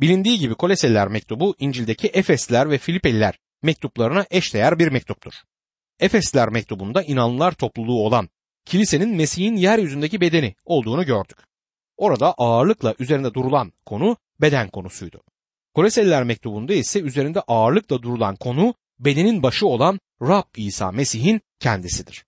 Bilindiği 0.00 0.38
gibi 0.38 0.54
Koleseliler 0.54 1.08
mektubu 1.08 1.54
İncil'deki 1.58 2.08
Efesliler 2.08 2.70
ve 2.70 2.78
Filipeliler 2.78 3.38
mektuplarına 3.62 4.26
eşdeğer 4.30 4.78
bir 4.78 4.88
mektuptur. 4.88 5.32
Efesliler 6.00 6.48
mektubunda 6.48 7.02
inanlılar 7.02 7.52
topluluğu 7.52 8.06
olan 8.06 8.28
kilisenin 8.64 9.16
Mesih'in 9.16 9.56
yeryüzündeki 9.56 10.20
bedeni 10.20 10.54
olduğunu 10.64 11.06
gördük. 11.06 11.38
Orada 11.96 12.34
ağırlıkla 12.38 12.94
üzerinde 12.98 13.34
durulan 13.34 13.72
konu 13.86 14.16
beden 14.40 14.68
konusuydu. 14.68 15.22
Koleseliler 15.74 16.24
mektubunda 16.24 16.74
ise 16.74 17.00
üzerinde 17.00 17.40
ağırlıkla 17.40 18.02
durulan 18.02 18.36
konu 18.36 18.74
bedenin 18.98 19.42
başı 19.42 19.66
olan 19.66 20.00
Rab 20.22 20.56
İsa 20.56 20.90
Mesih'in 20.90 21.40
kendisidir. 21.60 22.24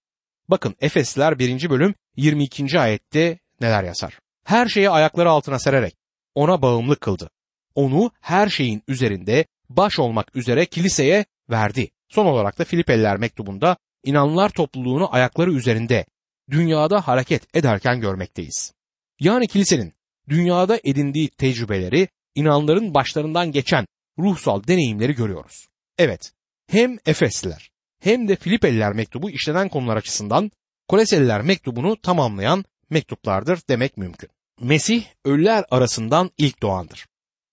Bakın 0.49 0.75
Efesliler 0.81 1.39
1. 1.39 1.71
bölüm 1.71 1.95
22. 2.17 2.81
ayette 2.81 3.39
neler 3.61 3.85
yazar? 3.85 4.19
Her 4.45 4.69
şeyi 4.69 4.91
ayakları 4.91 5.31
altına 5.31 5.59
sererek 5.59 5.95
ona 6.35 6.63
bağımlı 6.63 6.97
kıldı. 6.97 7.31
Onu 7.75 8.11
her 8.21 8.49
şeyin 8.49 8.83
üzerinde 8.89 9.45
baş 9.69 9.99
olmak 9.99 10.37
üzere 10.37 10.67
kiliseye 10.67 11.25
verdi. 11.51 11.91
Son 12.09 12.27
olarak 12.27 12.59
da 12.59 12.65
Filipeliler 12.65 13.17
mektubunda 13.17 13.77
inanlar 14.05 14.49
topluluğunu 14.49 15.15
ayakları 15.15 15.53
üzerinde 15.53 16.07
dünyada 16.51 17.09
hareket 17.09 17.57
ederken 17.57 18.01
görmekteyiz. 18.01 18.73
Yani 19.21 19.47
kilisenin 19.49 19.93
dünyada 20.29 20.81
edindiği 20.85 21.29
tecrübeleri, 21.29 22.09
inanların 22.35 22.95
başlarından 22.95 23.53
geçen 23.53 23.87
ruhsal 24.19 24.67
deneyimleri 24.67 25.15
görüyoruz. 25.15 25.67
Evet, 25.99 26.33
hem 26.67 26.99
Efesliler 27.07 27.71
hem 28.01 28.29
de 28.29 28.37
Filipeliler 28.37 28.93
mektubu 28.93 29.31
işlenen 29.31 29.69
konular 29.69 29.97
açısından 29.97 30.51
Koleseliler 30.89 31.43
mektubunu 31.43 32.01
tamamlayan 32.01 32.65
mektuplardır 32.91 33.61
demek 33.69 33.97
mümkün. 33.97 34.31
Mesih 34.61 35.05
ölüler 35.25 35.65
arasından 35.71 36.31
ilk 36.39 36.63
doğandır. 36.63 37.07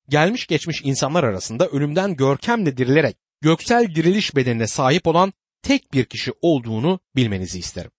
Gelmiş 0.09 0.47
geçmiş 0.47 0.81
insanlar 0.83 1.23
arasında 1.23 1.67
ölümden 1.67 2.15
görkemle 2.15 2.77
dirilerek 2.77 3.17
göksel 3.41 3.95
diriliş 3.95 4.35
bedenine 4.35 4.67
sahip 4.67 5.07
olan 5.07 5.33
tek 5.61 5.93
bir 5.93 6.05
kişi 6.05 6.31
olduğunu 6.41 6.99
bilmenizi 7.15 7.59
isterim. 7.59 7.91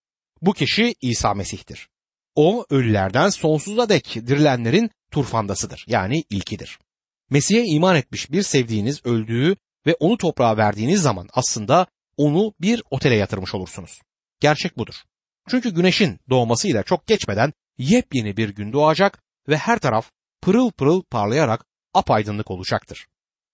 Bu 0.42 0.52
kişi 0.52 0.94
İsa 1.00 1.34
Mesih'tir. 1.34 1.88
O 2.34 2.66
ölülerden 2.70 3.28
sonsuza 3.28 3.88
dek 3.88 4.14
dirilenlerin 4.14 4.90
turfandasıdır 5.10 5.84
yani 5.88 6.24
ilkidir. 6.30 6.78
Mesih'e 7.30 7.64
iman 7.64 7.96
etmiş 7.96 8.32
bir 8.32 8.42
sevdiğiniz 8.42 9.06
öldüğü 9.06 9.56
ve 9.86 9.96
onu 10.00 10.16
toprağa 10.16 10.56
verdiğiniz 10.56 11.02
zaman 11.02 11.28
aslında 11.32 11.86
onu 12.16 12.54
bir 12.60 12.82
otele 12.90 13.14
yatırmış 13.14 13.54
olursunuz. 13.54 14.00
Gerçek 14.40 14.78
budur. 14.78 14.94
Çünkü 15.48 15.74
güneşin 15.74 16.20
doğmasıyla 16.30 16.82
çok 16.82 17.06
geçmeden 17.06 17.52
yepyeni 17.78 18.36
bir 18.36 18.48
gün 18.48 18.72
doğacak 18.72 19.22
ve 19.48 19.56
her 19.56 19.78
taraf 19.78 20.10
pırıl 20.42 20.70
pırıl 20.70 21.02
parlayarak 21.02 21.64
apaydınlık 21.94 22.50
olacaktır. 22.50 23.06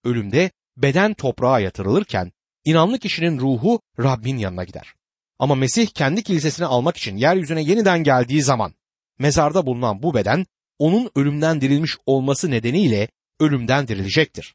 Ölümde 0.04 0.50
beden 0.76 1.14
toprağa 1.14 1.60
yatırılırken 1.60 2.32
inanlı 2.64 2.98
kişinin 2.98 3.38
ruhu 3.38 3.80
Rabbin 3.98 4.36
yanına 4.36 4.64
gider. 4.64 4.94
Ama 5.38 5.54
Mesih 5.54 5.86
kendi 5.86 6.22
kilisesini 6.22 6.66
almak 6.66 6.96
için 6.96 7.16
yeryüzüne 7.16 7.62
yeniden 7.62 8.04
geldiği 8.04 8.42
zaman 8.42 8.74
mezarda 9.18 9.66
bulunan 9.66 10.02
bu 10.02 10.14
beden 10.14 10.46
onun 10.78 11.10
ölümden 11.16 11.60
dirilmiş 11.60 11.96
olması 12.06 12.50
nedeniyle 12.50 13.08
ölümden 13.40 13.88
dirilecektir. 13.88 14.54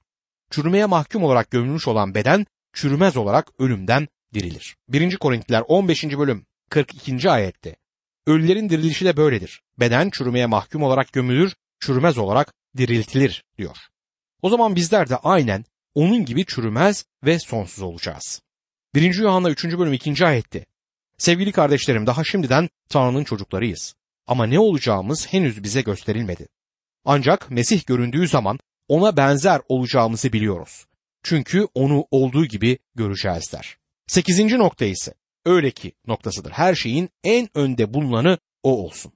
Çürümeye 0.56 0.86
mahkum 0.86 1.24
olarak 1.24 1.52
gömülmüş 1.52 1.88
olan 1.88 2.16
beden 2.16 2.46
çürümez 2.74 3.18
olarak 3.18 3.48
ölümden 3.60 4.08
dirilir. 4.34 4.76
1. 4.90 5.18
Korintiler 5.18 5.64
15. 5.68 6.04
bölüm 6.04 6.46
42. 6.70 7.30
ayette 7.32 7.76
Ölülerin 8.28 8.70
dirilişi 8.70 9.06
de 9.06 9.18
böyledir. 9.18 9.62
Beden 9.80 10.10
çürümeye 10.10 10.46
mahkum 10.46 10.84
olarak 10.84 11.14
gömülür, 11.14 11.56
çürümez 11.80 12.18
olarak 12.18 12.54
diriltilir 12.78 13.44
diyor. 13.58 13.78
O 14.42 14.50
zaman 14.50 14.76
bizler 14.76 15.10
de 15.10 15.16
aynen 15.16 15.66
onun 15.96 16.26
gibi 16.26 16.46
çürümez 16.46 17.06
ve 17.26 17.40
sonsuz 17.40 17.82
olacağız. 17.82 18.42
1. 18.96 19.16
Yuhanna 19.16 19.50
3. 19.50 19.66
bölüm 19.66 19.94
2. 19.94 20.26
ayette 20.26 20.66
Sevgili 21.18 21.52
kardeşlerim 21.52 22.08
daha 22.08 22.24
şimdiden 22.24 22.70
Tanrı'nın 22.90 23.24
çocuklarıyız. 23.24 23.94
Ama 24.28 24.46
ne 24.46 24.60
olacağımız 24.60 25.34
henüz 25.34 25.64
bize 25.64 25.82
gösterilmedi. 25.82 26.48
Ancak 27.06 27.52
Mesih 27.52 27.86
göründüğü 27.86 28.28
zaman 28.28 28.60
ona 28.88 29.18
benzer 29.18 29.62
olacağımızı 29.70 30.34
biliyoruz. 30.34 30.86
Çünkü 31.24 31.68
onu 31.74 32.08
olduğu 32.12 32.46
gibi 32.46 32.78
göreceğiz 32.96 33.54
der. 33.54 33.78
Sekizinci 34.08 34.58
nokta 34.58 34.86
ise 34.86 35.14
öyle 35.46 35.72
ki 35.72 35.92
noktasıdır. 36.08 36.52
Her 36.52 36.76
şeyin 36.76 37.10
en 37.24 37.50
önde 37.56 37.94
bulunanı 37.94 38.38
o 38.64 38.86
olsun. 38.86 39.12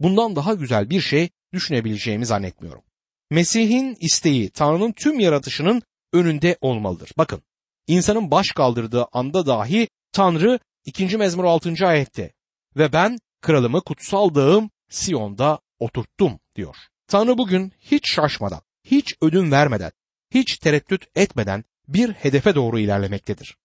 Bundan 0.00 0.36
daha 0.36 0.54
güzel 0.54 0.90
bir 0.90 1.00
şey 1.00 1.28
düşünebileceğimi 1.52 2.26
zannetmiyorum. 2.26 2.82
Mesih'in 3.30 3.96
isteği 4.00 4.50
Tanrı'nın 4.50 4.92
tüm 4.92 5.20
yaratışının 5.20 5.82
önünde 6.12 6.56
olmalıdır. 6.60 7.10
Bakın 7.18 7.42
insanın 7.86 8.30
baş 8.30 8.46
kaldırdığı 8.56 9.06
anda 9.12 9.46
dahi 9.46 9.88
Tanrı 10.12 10.58
2. 10.84 11.16
mezmur 11.16 11.44
6. 11.44 11.86
ayette 11.86 12.32
ve 12.76 12.92
ben 12.92 13.18
kralımı 13.40 13.80
kutsal 13.80 14.34
dağım 14.34 14.70
Siyon'da 14.90 15.60
oturttum 15.78 16.38
diyor. 16.56 16.76
Tanrı 17.08 17.38
bugün 17.38 17.72
hiç 17.80 18.12
şaşmadan, 18.12 18.60
hiç 18.90 19.14
ödün 19.22 19.50
vermeden, 19.50 19.92
hiç 20.30 20.58
tereddüt 20.58 21.04
etmeden 21.14 21.64
bir 21.88 22.12
hedefe 22.12 22.54
doğru 22.54 22.78
ilerlemektedir. 22.78 23.56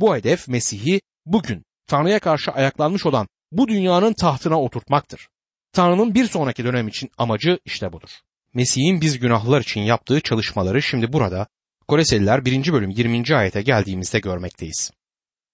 Bu 0.00 0.16
hedef 0.16 0.48
Mesih'i 0.48 1.00
bugün 1.26 1.64
Tanrı'ya 1.86 2.18
karşı 2.18 2.50
ayaklanmış 2.50 3.06
olan 3.06 3.28
bu 3.52 3.68
dünyanın 3.68 4.12
tahtına 4.12 4.60
oturtmaktır. 4.62 5.28
Tanrı'nın 5.72 6.14
bir 6.14 6.26
sonraki 6.26 6.64
dönem 6.64 6.88
için 6.88 7.10
amacı 7.18 7.58
işte 7.64 7.92
budur. 7.92 8.10
Mesih'in 8.54 9.00
biz 9.00 9.18
günahlılar 9.18 9.60
için 9.60 9.80
yaptığı 9.80 10.20
çalışmaları 10.20 10.82
şimdi 10.82 11.12
burada 11.12 11.46
Koreseliler 11.88 12.44
1. 12.44 12.72
bölüm 12.72 12.90
20. 12.90 13.36
ayete 13.36 13.62
geldiğimizde 13.62 14.18
görmekteyiz. 14.18 14.90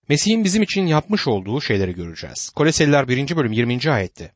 Mesih'in 0.09 0.45
bizim 0.45 0.63
için 0.63 0.87
yapmış 0.87 1.29
olduğu 1.29 1.61
şeyleri 1.61 1.95
göreceğiz. 1.95 2.51
Koleseliler 2.51 3.09
1. 3.09 3.37
bölüm 3.37 3.53
20. 3.53 3.91
ayette. 3.91 4.33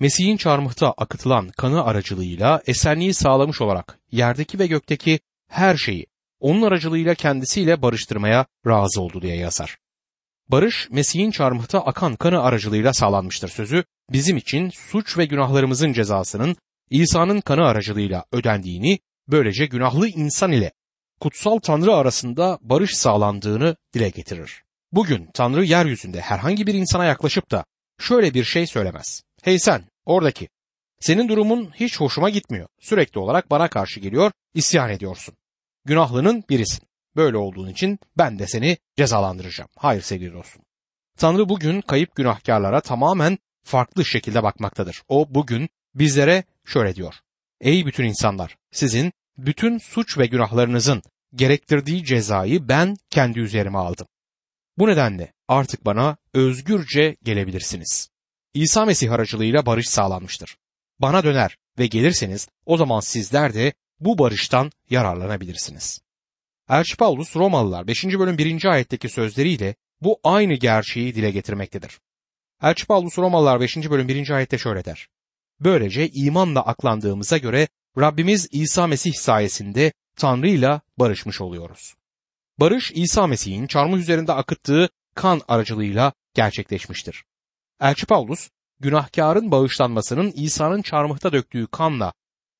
Mesih'in 0.00 0.36
çarmıhta 0.36 0.92
akıtılan 0.92 1.48
kanı 1.48 1.84
aracılığıyla 1.84 2.62
esenliği 2.66 3.14
sağlamış 3.14 3.60
olarak 3.60 3.98
yerdeki 4.12 4.58
ve 4.58 4.66
gökteki 4.66 5.20
her 5.48 5.76
şeyi 5.76 6.06
onun 6.40 6.62
aracılığıyla 6.62 7.14
kendisiyle 7.14 7.82
barıştırmaya 7.82 8.46
razı 8.66 9.00
oldu 9.00 9.22
diye 9.22 9.36
yazar. 9.36 9.76
Barış 10.48 10.88
Mesih'in 10.90 11.30
çarmıhta 11.30 11.80
akan 11.80 12.16
kanı 12.16 12.42
aracılığıyla 12.42 12.92
sağlanmıştır 12.92 13.48
sözü 13.48 13.84
bizim 14.12 14.36
için 14.36 14.70
suç 14.70 15.18
ve 15.18 15.24
günahlarımızın 15.24 15.92
cezasının 15.92 16.56
İsa'nın 16.90 17.40
kanı 17.40 17.66
aracılığıyla 17.66 18.24
ödendiğini 18.32 18.98
böylece 19.28 19.66
günahlı 19.66 20.08
insan 20.08 20.52
ile 20.52 20.72
kutsal 21.20 21.58
Tanrı 21.58 21.94
arasında 21.94 22.58
barış 22.62 22.96
sağlandığını 22.96 23.76
dile 23.94 24.08
getirir. 24.08 24.62
Bugün 24.92 25.28
Tanrı 25.34 25.64
yeryüzünde 25.64 26.20
herhangi 26.20 26.66
bir 26.66 26.74
insana 26.74 27.04
yaklaşıp 27.04 27.50
da 27.50 27.64
şöyle 27.98 28.34
bir 28.34 28.44
şey 28.44 28.66
söylemez. 28.66 29.22
Hey 29.42 29.58
sen 29.58 29.84
oradaki 30.04 30.48
senin 31.00 31.28
durumun 31.28 31.70
hiç 31.74 32.00
hoşuma 32.00 32.30
gitmiyor. 32.30 32.68
Sürekli 32.80 33.20
olarak 33.20 33.50
bana 33.50 33.68
karşı 33.68 34.00
geliyor, 34.00 34.32
isyan 34.54 34.90
ediyorsun. 34.90 35.34
Günahlının 35.84 36.44
birisin. 36.48 36.88
Böyle 37.16 37.36
olduğun 37.36 37.68
için 37.68 37.98
ben 38.18 38.38
de 38.38 38.46
seni 38.46 38.76
cezalandıracağım. 38.96 39.70
Hayır 39.76 40.02
sevgili 40.02 40.32
dostum. 40.32 40.62
Tanrı 41.18 41.48
bugün 41.48 41.80
kayıp 41.80 42.14
günahkarlara 42.14 42.80
tamamen 42.80 43.38
farklı 43.64 44.04
şekilde 44.04 44.42
bakmaktadır. 44.42 45.02
O 45.08 45.34
bugün 45.34 45.68
bizlere 45.94 46.44
şöyle 46.66 46.94
diyor. 46.94 47.14
Ey 47.60 47.86
bütün 47.86 48.04
insanlar, 48.04 48.56
sizin 48.72 49.12
bütün 49.38 49.78
suç 49.78 50.18
ve 50.18 50.26
günahlarınızın 50.26 51.02
gerektirdiği 51.34 52.04
cezayı 52.04 52.68
ben 52.68 52.96
kendi 53.10 53.40
üzerime 53.40 53.78
aldım. 53.78 54.06
Bu 54.78 54.88
nedenle 54.88 55.32
artık 55.48 55.86
bana 55.86 56.16
özgürce 56.34 57.16
gelebilirsiniz. 57.22 58.09
İsa 58.54 58.84
Mesih 58.84 59.12
aracılığıyla 59.12 59.66
barış 59.66 59.88
sağlanmıştır. 59.88 60.56
Bana 60.98 61.24
döner 61.24 61.56
ve 61.78 61.86
gelirseniz 61.86 62.48
o 62.66 62.76
zaman 62.76 63.00
sizler 63.00 63.54
de 63.54 63.72
bu 64.00 64.18
barıştan 64.18 64.70
yararlanabilirsiniz. 64.90 66.00
Elçi 66.68 66.96
Paulus 66.96 67.36
Romalılar 67.36 67.86
5. 67.86 68.04
bölüm 68.04 68.38
1. 68.38 68.64
ayetteki 68.64 69.08
sözleriyle 69.08 69.74
bu 70.00 70.20
aynı 70.24 70.54
gerçeği 70.54 71.14
dile 71.14 71.30
getirmektedir. 71.30 72.00
Elçi 72.62 72.86
Paulus 72.86 73.18
Romalılar 73.18 73.60
5. 73.60 73.76
bölüm 73.76 74.08
1. 74.08 74.30
ayette 74.30 74.58
şöyle 74.58 74.84
der. 74.84 75.08
Böylece 75.60 76.08
imanla 76.08 76.66
aklandığımıza 76.66 77.38
göre 77.38 77.68
Rabbimiz 77.98 78.48
İsa 78.50 78.86
Mesih 78.86 79.14
sayesinde 79.14 79.92
Tanrı 80.16 80.48
ile 80.48 80.80
barışmış 80.98 81.40
oluyoruz. 81.40 81.94
Barış 82.58 82.92
İsa 82.94 83.26
Mesih'in 83.26 83.66
çarmıh 83.66 83.98
üzerinde 83.98 84.32
akıttığı 84.32 84.88
kan 85.14 85.40
aracılığıyla 85.48 86.12
gerçekleşmiştir. 86.34 87.24
Elçi 87.80 88.06
Paulus, 88.06 88.48
günahkarın 88.80 89.50
bağışlanmasının 89.50 90.32
İsa'nın 90.36 90.82
çarmıhta 90.82 91.32
döktüğü 91.32 91.66
kanla 91.66 92.12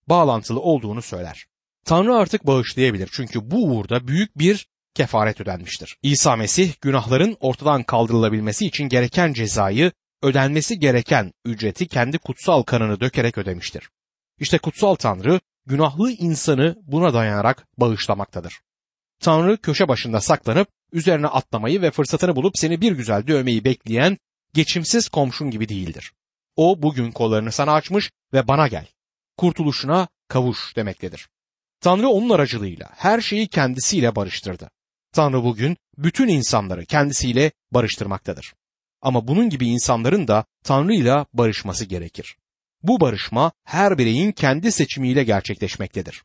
bağlantılı 0.08 0.60
olduğunu 0.60 1.02
söyler. 1.02 1.46
Tanrı 1.84 2.14
artık 2.14 2.46
bağışlayabilir 2.46 3.08
çünkü 3.12 3.50
bu 3.50 3.66
uğurda 3.66 4.08
büyük 4.08 4.38
bir 4.38 4.66
kefaret 4.94 5.40
ödenmiştir. 5.40 5.96
İsa 6.02 6.36
Mesih 6.36 6.74
günahların 6.80 7.36
ortadan 7.40 7.82
kaldırılabilmesi 7.82 8.66
için 8.66 8.84
gereken 8.84 9.32
cezayı, 9.32 9.92
ödenmesi 10.22 10.78
gereken 10.78 11.32
ücreti 11.44 11.88
kendi 11.88 12.18
kutsal 12.18 12.62
kanını 12.62 13.00
dökerek 13.00 13.38
ödemiştir. 13.38 13.88
İşte 14.38 14.58
kutsal 14.58 14.94
Tanrı 14.94 15.40
günahlı 15.66 16.10
insanı 16.10 16.76
buna 16.82 17.14
dayanarak 17.14 17.66
bağışlamaktadır. 17.78 18.60
Tanrı 19.20 19.56
köşe 19.56 19.88
başında 19.88 20.20
saklanıp 20.20 20.68
üzerine 20.92 21.26
atlamayı 21.26 21.82
ve 21.82 21.90
fırsatını 21.90 22.36
bulup 22.36 22.58
seni 22.58 22.80
bir 22.80 22.92
güzel 22.92 23.26
dövmeyi 23.26 23.64
bekleyen 23.64 24.18
geçimsiz 24.54 25.08
komşun 25.08 25.50
gibi 25.50 25.68
değildir. 25.68 26.12
O 26.56 26.82
bugün 26.82 27.12
kollarını 27.12 27.52
sana 27.52 27.72
açmış 27.72 28.10
ve 28.32 28.48
bana 28.48 28.68
gel. 28.68 28.86
Kurtuluşuna 29.36 30.08
kavuş 30.28 30.76
demektedir. 30.76 31.28
Tanrı 31.80 32.08
onun 32.08 32.30
aracılığıyla 32.30 32.88
her 32.96 33.20
şeyi 33.20 33.48
kendisiyle 33.48 34.16
barıştırdı. 34.16 34.70
Tanrı 35.12 35.44
bugün 35.44 35.76
bütün 35.98 36.28
insanları 36.28 36.86
kendisiyle 36.86 37.52
barıştırmaktadır. 37.72 38.54
Ama 39.02 39.28
bunun 39.28 39.50
gibi 39.50 39.66
insanların 39.66 40.28
da 40.28 40.44
Tanrı 40.64 40.94
ile 40.94 41.26
barışması 41.32 41.84
gerekir. 41.84 42.36
Bu 42.82 43.00
barışma 43.00 43.52
her 43.64 43.98
bireyin 43.98 44.32
kendi 44.32 44.72
seçimiyle 44.72 45.24
gerçekleşmektedir. 45.24 46.22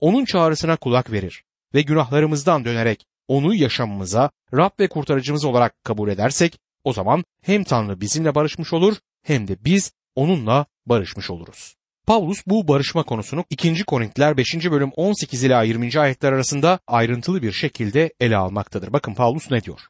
Onun 0.00 0.24
çağrısına 0.24 0.76
kulak 0.76 1.12
verir 1.12 1.44
ve 1.74 1.82
günahlarımızdan 1.82 2.64
dönerek 2.64 3.06
onu 3.28 3.54
yaşamımıza 3.54 4.30
Rab 4.54 4.70
ve 4.80 4.88
kurtarıcımız 4.88 5.44
olarak 5.44 5.84
kabul 5.84 6.08
edersek 6.08 6.58
o 6.84 6.92
zaman 6.92 7.24
hem 7.42 7.64
Tanrı 7.64 8.00
bizimle 8.00 8.34
barışmış 8.34 8.72
olur 8.72 8.96
hem 9.22 9.48
de 9.48 9.64
biz 9.64 9.92
onunla 10.14 10.66
barışmış 10.86 11.30
oluruz. 11.30 11.74
Paulus 12.06 12.42
bu 12.46 12.68
barışma 12.68 13.02
konusunu 13.02 13.44
2. 13.50 13.84
Korintiler 13.84 14.36
5. 14.36 14.54
bölüm 14.70 14.90
18 14.96 15.44
ila 15.44 15.62
20. 15.62 16.00
ayetler 16.00 16.32
arasında 16.32 16.78
ayrıntılı 16.86 17.42
bir 17.42 17.52
şekilde 17.52 18.12
ele 18.20 18.36
almaktadır. 18.36 18.92
Bakın 18.92 19.14
Paulus 19.14 19.50
ne 19.50 19.62
diyor? 19.62 19.80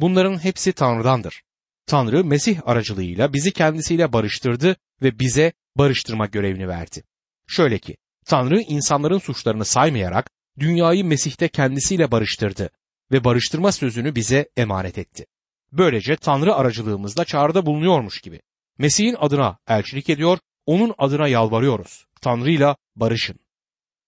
Bunların 0.00 0.44
hepsi 0.44 0.72
Tanrı'dandır. 0.72 1.42
Tanrı 1.86 2.24
Mesih 2.24 2.60
aracılığıyla 2.64 3.32
bizi 3.32 3.52
kendisiyle 3.52 4.12
barıştırdı 4.12 4.76
ve 5.02 5.18
bize 5.18 5.52
barıştırma 5.76 6.26
görevini 6.26 6.68
verdi. 6.68 7.02
Şöyle 7.46 7.78
ki 7.78 7.96
Tanrı 8.26 8.60
insanların 8.60 9.18
suçlarını 9.18 9.64
saymayarak 9.64 10.30
dünyayı 10.58 11.04
Mesih'te 11.04 11.48
kendisiyle 11.48 12.10
barıştırdı 12.10 12.70
ve 13.12 13.24
barıştırma 13.24 13.72
sözünü 13.72 14.14
bize 14.14 14.48
emanet 14.56 14.98
etti. 14.98 15.26
Böylece 15.72 16.16
Tanrı 16.16 16.54
aracılığımızla 16.54 17.24
çağrıda 17.24 17.66
bulunuyormuş 17.66 18.20
gibi. 18.20 18.40
Mesih'in 18.78 19.16
adına 19.18 19.58
elçilik 19.68 20.10
ediyor, 20.10 20.38
onun 20.66 20.94
adına 20.98 21.28
yalvarıyoruz. 21.28 22.06
Tanrı'yla 22.20 22.76
barışın. 22.96 23.38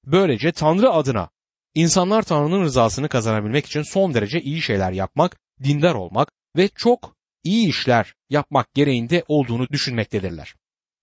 Böylece 0.06 0.52
Tanrı 0.52 0.90
adına 0.90 1.28
insanlar 1.74 2.22
Tanrı'nın 2.22 2.62
rızasını 2.62 3.08
kazanabilmek 3.08 3.66
için 3.66 3.82
son 3.82 4.14
derece 4.14 4.40
iyi 4.40 4.62
şeyler 4.62 4.92
yapmak 4.92 5.40
dindar 5.62 5.94
olmak 5.94 6.32
ve 6.56 6.68
çok 6.68 7.16
iyi 7.44 7.68
işler 7.68 8.14
yapmak 8.30 8.74
gereğinde 8.74 9.24
olduğunu 9.28 9.68
düşünmektedirler. 9.68 10.54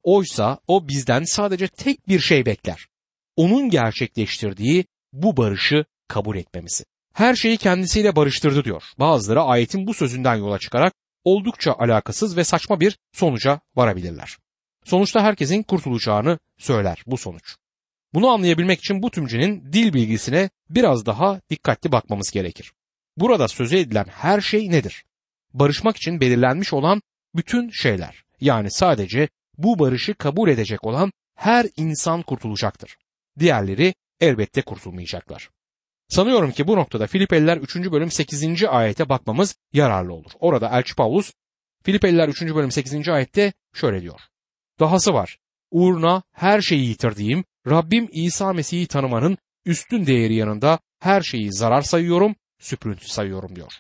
Oysa 0.04 0.60
o 0.68 0.88
bizden 0.88 1.24
sadece 1.24 1.68
tek 1.68 2.08
bir 2.08 2.20
şey 2.20 2.46
bekler. 2.46 2.88
Onun 3.36 3.70
gerçekleştirdiği 3.70 4.86
bu 5.14 5.38
barışı 5.38 5.86
kabul 6.08 6.38
etmemizi. 6.38 6.84
Her 7.17 7.36
şeyi 7.36 7.57
kendisiyle 7.57 8.15
barıştırdı 8.15 8.63
diyor. 8.63 8.83
Bazıları 9.00 9.41
ayetin 9.41 9.88
bu 9.88 9.93
sözünden 9.93 10.36
yola 10.36 10.59
çıkarak 10.59 10.93
oldukça 11.24 11.74
alakasız 11.74 12.38
ve 12.38 12.43
saçma 12.43 12.79
bir 12.79 12.97
sonuca 13.13 13.59
varabilirler. 13.75 14.38
Sonuçta 14.86 15.24
herkesin 15.24 15.63
kurtulacağını 15.63 16.39
söyler 16.57 17.03
bu 17.07 17.17
sonuç. 17.17 17.55
Bunu 18.13 18.29
anlayabilmek 18.29 18.79
için 18.79 19.01
bu 19.01 19.12
tümcünün 19.12 19.74
dil 19.74 19.93
bilgisine 19.93 20.50
biraz 20.69 21.05
daha 21.05 21.41
dikkatli 21.50 21.91
bakmamız 21.91 22.31
gerekir. 22.31 22.71
Burada 23.17 23.47
sözü 23.47 23.77
edilen 23.77 24.05
her 24.09 24.41
şey 24.41 24.69
nedir? 24.71 25.03
Barışmak 25.53 25.97
için 25.97 26.21
belirlenmiş 26.21 26.74
olan 26.74 27.01
bütün 27.36 27.69
şeyler. 27.69 28.24
Yani 28.41 28.71
sadece 28.71 29.29
bu 29.57 29.79
barışı 29.79 30.13
kabul 30.13 30.50
edecek 30.50 30.83
olan 30.83 31.12
her 31.36 31.65
insan 31.77 32.21
kurtulacaktır. 32.21 32.97
Diğerleri 33.39 33.93
elbette 34.19 34.62
kurtulmayacaklar. 34.62 35.50
Sanıyorum 36.10 36.52
ki 36.52 36.68
bu 36.68 36.76
noktada 36.76 37.08
Filipeliler 37.08 37.58
3. 37.58 37.76
bölüm 37.76 38.12
8. 38.12 38.64
ayete 38.64 39.10
bakmamız 39.10 39.56
yararlı 39.74 40.14
olur. 40.14 40.32
Orada 40.40 40.70
Elçi 40.70 40.96
Paulus 40.96 41.34
Filipeliler 41.84 42.28
3. 42.28 42.42
bölüm 42.42 42.72
8. 42.72 43.10
ayette 43.10 43.54
şöyle 43.74 44.02
diyor. 44.02 44.20
Dahası 44.80 45.14
var. 45.14 45.38
Uğruna 45.72 46.24
her 46.32 46.62
şeyi 46.62 46.88
yitirdiğim 46.88 47.44
Rabbim 47.68 48.10
İsa 48.12 48.54
Mesih'i 48.54 48.88
tanımanın 48.88 49.38
üstün 49.66 50.06
değeri 50.06 50.36
yanında 50.36 50.80
her 51.00 51.22
şeyi 51.22 51.54
zarar 51.54 51.82
sayıyorum, 51.82 52.36
süprüntü 52.60 53.08
sayıyorum 53.08 53.56
diyor. 53.56 53.72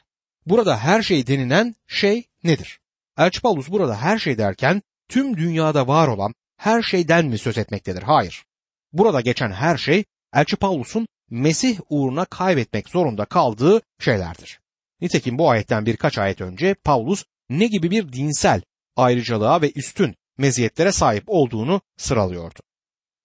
Burada 0.45 0.77
her 0.77 1.01
şey 1.01 1.27
denilen 1.27 1.75
şey 1.87 2.23
nedir? 2.43 2.79
Elçi 3.17 3.41
Paulus 3.41 3.69
burada 3.69 4.01
her 4.01 4.17
şey 4.19 4.37
derken 4.37 4.81
tüm 5.09 5.37
dünyada 5.37 5.87
var 5.87 6.07
olan 6.07 6.33
her 6.57 6.81
şeyden 6.81 7.25
mi 7.25 7.37
söz 7.37 7.57
etmektedir? 7.57 8.01
Hayır. 8.01 8.45
Burada 8.93 9.21
geçen 9.21 9.51
her 9.51 9.77
şey 9.77 10.05
Elçi 10.33 10.55
Paulus'un 10.55 11.07
Mesih 11.29 11.79
uğruna 11.89 12.25
kaybetmek 12.25 12.89
zorunda 12.89 13.25
kaldığı 13.25 13.81
şeylerdir. 13.99 14.59
Nitekim 15.01 15.37
bu 15.37 15.49
ayetten 15.49 15.85
birkaç 15.85 16.17
ayet 16.17 16.41
önce 16.41 16.73
Paulus 16.73 17.23
ne 17.49 17.67
gibi 17.67 17.91
bir 17.91 18.13
dinsel 18.13 18.61
ayrıcalığa 18.95 19.61
ve 19.61 19.71
üstün 19.75 20.15
meziyetlere 20.37 20.91
sahip 20.91 21.23
olduğunu 21.27 21.81
sıralıyordu. 21.97 22.59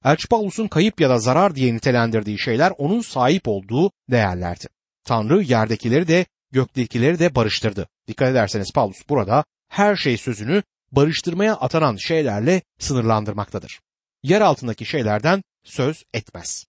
Elçi 0.05 0.29
Paulus'un 0.29 0.69
kayıp 0.69 1.01
ya 1.01 1.11
da 1.11 1.19
zarar 1.19 1.55
diye 1.55 1.75
nitelendirdiği 1.75 2.39
şeyler 2.39 2.73
onun 2.79 3.01
sahip 3.01 3.49
olduğu 3.49 3.91
değerlerdi. 4.11 4.67
Tanrı 5.05 5.43
yerdekileri 5.43 6.09
de 6.09 6.27
göktekileri 6.53 7.19
de 7.19 7.35
barıştırdı. 7.35 7.89
Dikkat 8.09 8.31
ederseniz 8.31 8.73
Paulus 8.73 9.09
burada 9.09 9.45
her 9.69 9.97
şey 9.97 10.17
sözünü 10.17 10.63
barıştırmaya 10.93 11.57
atanan 11.57 11.97
şeylerle 11.97 12.63
sınırlandırmaktadır. 12.79 13.81
Yer 14.23 14.41
altındaki 14.41 14.87
şeylerden 14.87 15.43
söz 15.65 16.05
etmez. 16.15 16.67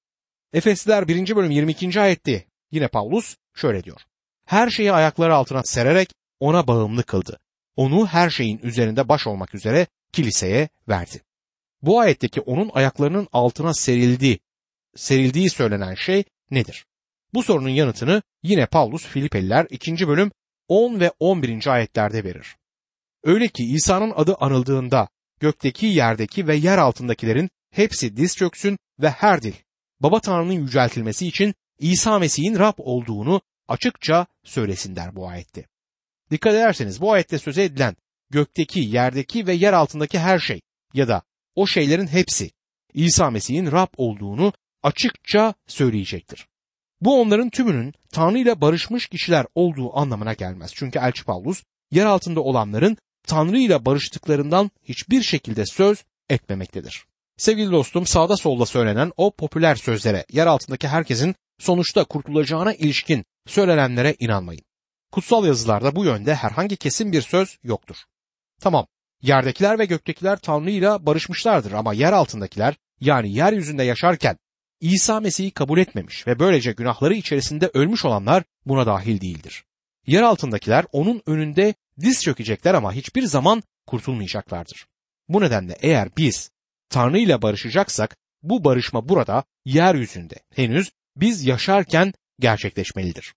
Efesliler 0.53 1.07
1. 1.07 1.35
bölüm 1.35 1.51
22. 1.51 2.01
ayetti. 2.01 2.47
Yine 2.71 2.87
Paulus 2.87 3.35
şöyle 3.55 3.83
diyor. 3.83 4.01
Her 4.45 4.69
şeyi 4.69 4.91
ayakları 4.91 5.35
altına 5.35 5.63
sererek 5.63 6.09
ona 6.39 6.67
bağımlı 6.67 7.03
kıldı. 7.03 7.39
Onu 7.75 8.07
her 8.07 8.29
şeyin 8.29 8.59
üzerinde 8.63 9.09
baş 9.09 9.27
olmak 9.27 9.55
üzere 9.55 9.87
kiliseye 10.11 10.69
verdi. 10.89 11.21
Bu 11.81 11.99
ayetteki 11.99 12.41
onun 12.41 12.71
ayaklarının 12.73 13.27
altına 13.31 13.73
serildiği, 13.73 14.39
serildiği 14.95 15.49
söylenen 15.49 15.95
şey 15.95 16.23
nedir? 16.51 16.85
Bu 17.33 17.43
sorunun 17.43 17.69
yanıtını 17.69 18.21
yine 18.43 18.65
Paulus 18.65 19.05
Filipeliler 19.05 19.67
2. 19.69 20.07
bölüm 20.07 20.31
10 20.67 20.99
ve 20.99 21.11
11. 21.19 21.67
ayetlerde 21.67 22.23
verir. 22.23 22.55
Öyle 23.23 23.47
ki 23.47 23.63
İsa'nın 23.63 24.13
adı 24.15 24.35
anıldığında 24.35 25.07
gökteki, 25.39 25.85
yerdeki 25.85 26.47
ve 26.47 26.55
yer 26.55 26.77
altındakilerin 26.77 27.49
hepsi 27.71 28.17
diz 28.17 28.35
çöksün 28.35 28.77
ve 28.99 29.09
her 29.09 29.41
dil 29.41 29.53
Baba 30.03 30.19
Tanrı'nın 30.19 30.53
yüceltilmesi 30.53 31.27
için 31.27 31.55
İsa 31.79 32.19
Mesih'in 32.19 32.59
Rab 32.59 32.73
olduğunu 32.77 33.41
açıkça 33.67 34.27
söylesin 34.43 34.95
der 34.95 35.15
bu 35.15 35.27
ayette. 35.27 35.65
Dikkat 36.31 36.53
ederseniz 36.53 37.01
bu 37.01 37.11
ayette 37.11 37.39
söz 37.39 37.57
edilen 37.57 37.95
gökteki, 38.29 38.79
yerdeki 38.79 39.47
ve 39.47 39.53
yer 39.53 39.73
altındaki 39.73 40.19
her 40.19 40.39
şey 40.39 40.61
ya 40.93 41.07
da 41.07 41.21
o 41.55 41.67
şeylerin 41.67 42.07
hepsi 42.07 42.51
İsa 42.93 43.29
Mesih'in 43.29 43.71
Rab 43.71 43.87
olduğunu 43.97 44.53
açıkça 44.83 45.53
söyleyecektir. 45.67 46.47
Bu 47.01 47.21
onların 47.21 47.49
tümünün 47.49 47.93
Tanrı 48.11 48.39
ile 48.39 48.61
barışmış 48.61 49.07
kişiler 49.07 49.45
olduğu 49.55 49.97
anlamına 49.97 50.33
gelmez. 50.33 50.71
Çünkü 50.75 50.99
Elçi 50.99 51.23
Paulus 51.23 51.63
yer 51.91 52.05
altında 52.05 52.41
olanların 52.41 52.97
Tanrı 53.27 53.59
ile 53.59 53.85
barıştıklarından 53.85 54.71
hiçbir 54.83 55.21
şekilde 55.21 55.65
söz 55.65 56.03
etmemektedir. 56.29 57.05
Sevgili 57.43 57.71
dostum 57.71 58.05
sağda 58.05 58.37
solda 58.37 58.65
söylenen 58.65 59.11
o 59.17 59.31
popüler 59.31 59.75
sözlere 59.75 60.25
yer 60.31 60.47
altındaki 60.47 60.87
herkesin 60.87 61.35
sonuçta 61.59 62.03
kurtulacağına 62.03 62.73
ilişkin 62.73 63.25
söylenenlere 63.47 64.15
inanmayın. 64.19 64.61
Kutsal 65.11 65.45
yazılarda 65.45 65.95
bu 65.95 66.05
yönde 66.05 66.35
herhangi 66.35 66.77
kesin 66.77 67.11
bir 67.11 67.21
söz 67.21 67.57
yoktur. 67.63 67.95
Tamam, 68.61 68.87
yerdekiler 69.21 69.79
ve 69.79 69.85
göktekiler 69.85 70.37
Tanrı 70.39 70.71
ile 70.71 71.05
barışmışlardır 71.05 71.71
ama 71.71 71.93
yer 71.93 72.13
altındakiler 72.13 72.75
yani 72.99 73.33
yeryüzünde 73.33 73.83
yaşarken 73.83 74.37
İsa 74.81 75.19
Mesih'i 75.19 75.51
kabul 75.51 75.79
etmemiş 75.79 76.27
ve 76.27 76.39
böylece 76.39 76.71
günahları 76.71 77.13
içerisinde 77.13 77.71
ölmüş 77.73 78.05
olanlar 78.05 78.43
buna 78.65 78.85
dahil 78.85 79.21
değildir. 79.21 79.63
Yer 80.07 80.21
altındakiler 80.21 80.85
onun 80.91 81.21
önünde 81.25 81.73
diz 81.99 82.23
çökecekler 82.23 82.73
ama 82.73 82.93
hiçbir 82.93 83.23
zaman 83.23 83.63
kurtulmayacaklardır. 83.87 84.87
Bu 85.29 85.41
nedenle 85.41 85.77
eğer 85.81 86.09
biz 86.17 86.52
Tanrı 86.93 87.19
ile 87.19 87.41
barışacaksak 87.41 88.17
bu 88.43 88.63
barışma 88.63 89.09
burada 89.09 89.43
yeryüzünde 89.65 90.35
henüz 90.55 90.91
biz 91.15 91.45
yaşarken 91.45 92.13
gerçekleşmelidir. 92.39 93.33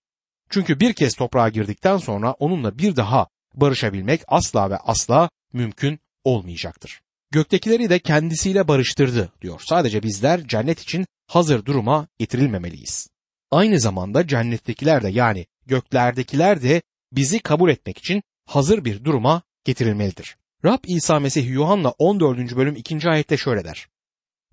Çünkü 0.49 0.79
bir 0.79 0.93
kez 0.93 1.13
toprağa 1.13 1.49
girdikten 1.49 1.97
sonra 1.97 2.31
onunla 2.31 2.77
bir 2.77 2.95
daha 2.95 3.27
barışabilmek 3.53 4.21
asla 4.27 4.69
ve 4.69 4.77
asla 4.77 5.29
mümkün 5.53 5.99
olmayacaktır. 6.23 7.01
Göktekileri 7.31 7.89
de 7.89 7.99
kendisiyle 7.99 8.67
barıştırdı 8.67 9.31
diyor. 9.41 9.61
Sadece 9.65 10.03
bizler 10.03 10.47
cennet 10.47 10.79
için 10.79 11.05
hazır 11.27 11.65
duruma 11.65 12.07
getirilmemeliyiz. 12.19 13.07
Aynı 13.51 13.79
zamanda 13.79 14.27
cennettekiler 14.27 15.03
de 15.03 15.09
yani 15.09 15.45
göklerdekiler 15.65 16.61
de 16.61 16.81
bizi 17.11 17.39
kabul 17.39 17.69
etmek 17.69 17.97
için 17.97 18.23
hazır 18.45 18.85
bir 18.85 19.03
duruma 19.03 19.41
getirilmelidir. 19.65 20.37
Rab 20.65 20.79
İsa 20.87 21.19
Mesih 21.19 21.49
Yuhanna 21.49 21.89
14. 21.89 22.55
bölüm 22.55 22.75
2. 22.75 23.09
ayette 23.09 23.37
şöyle 23.37 23.63
der. 23.63 23.87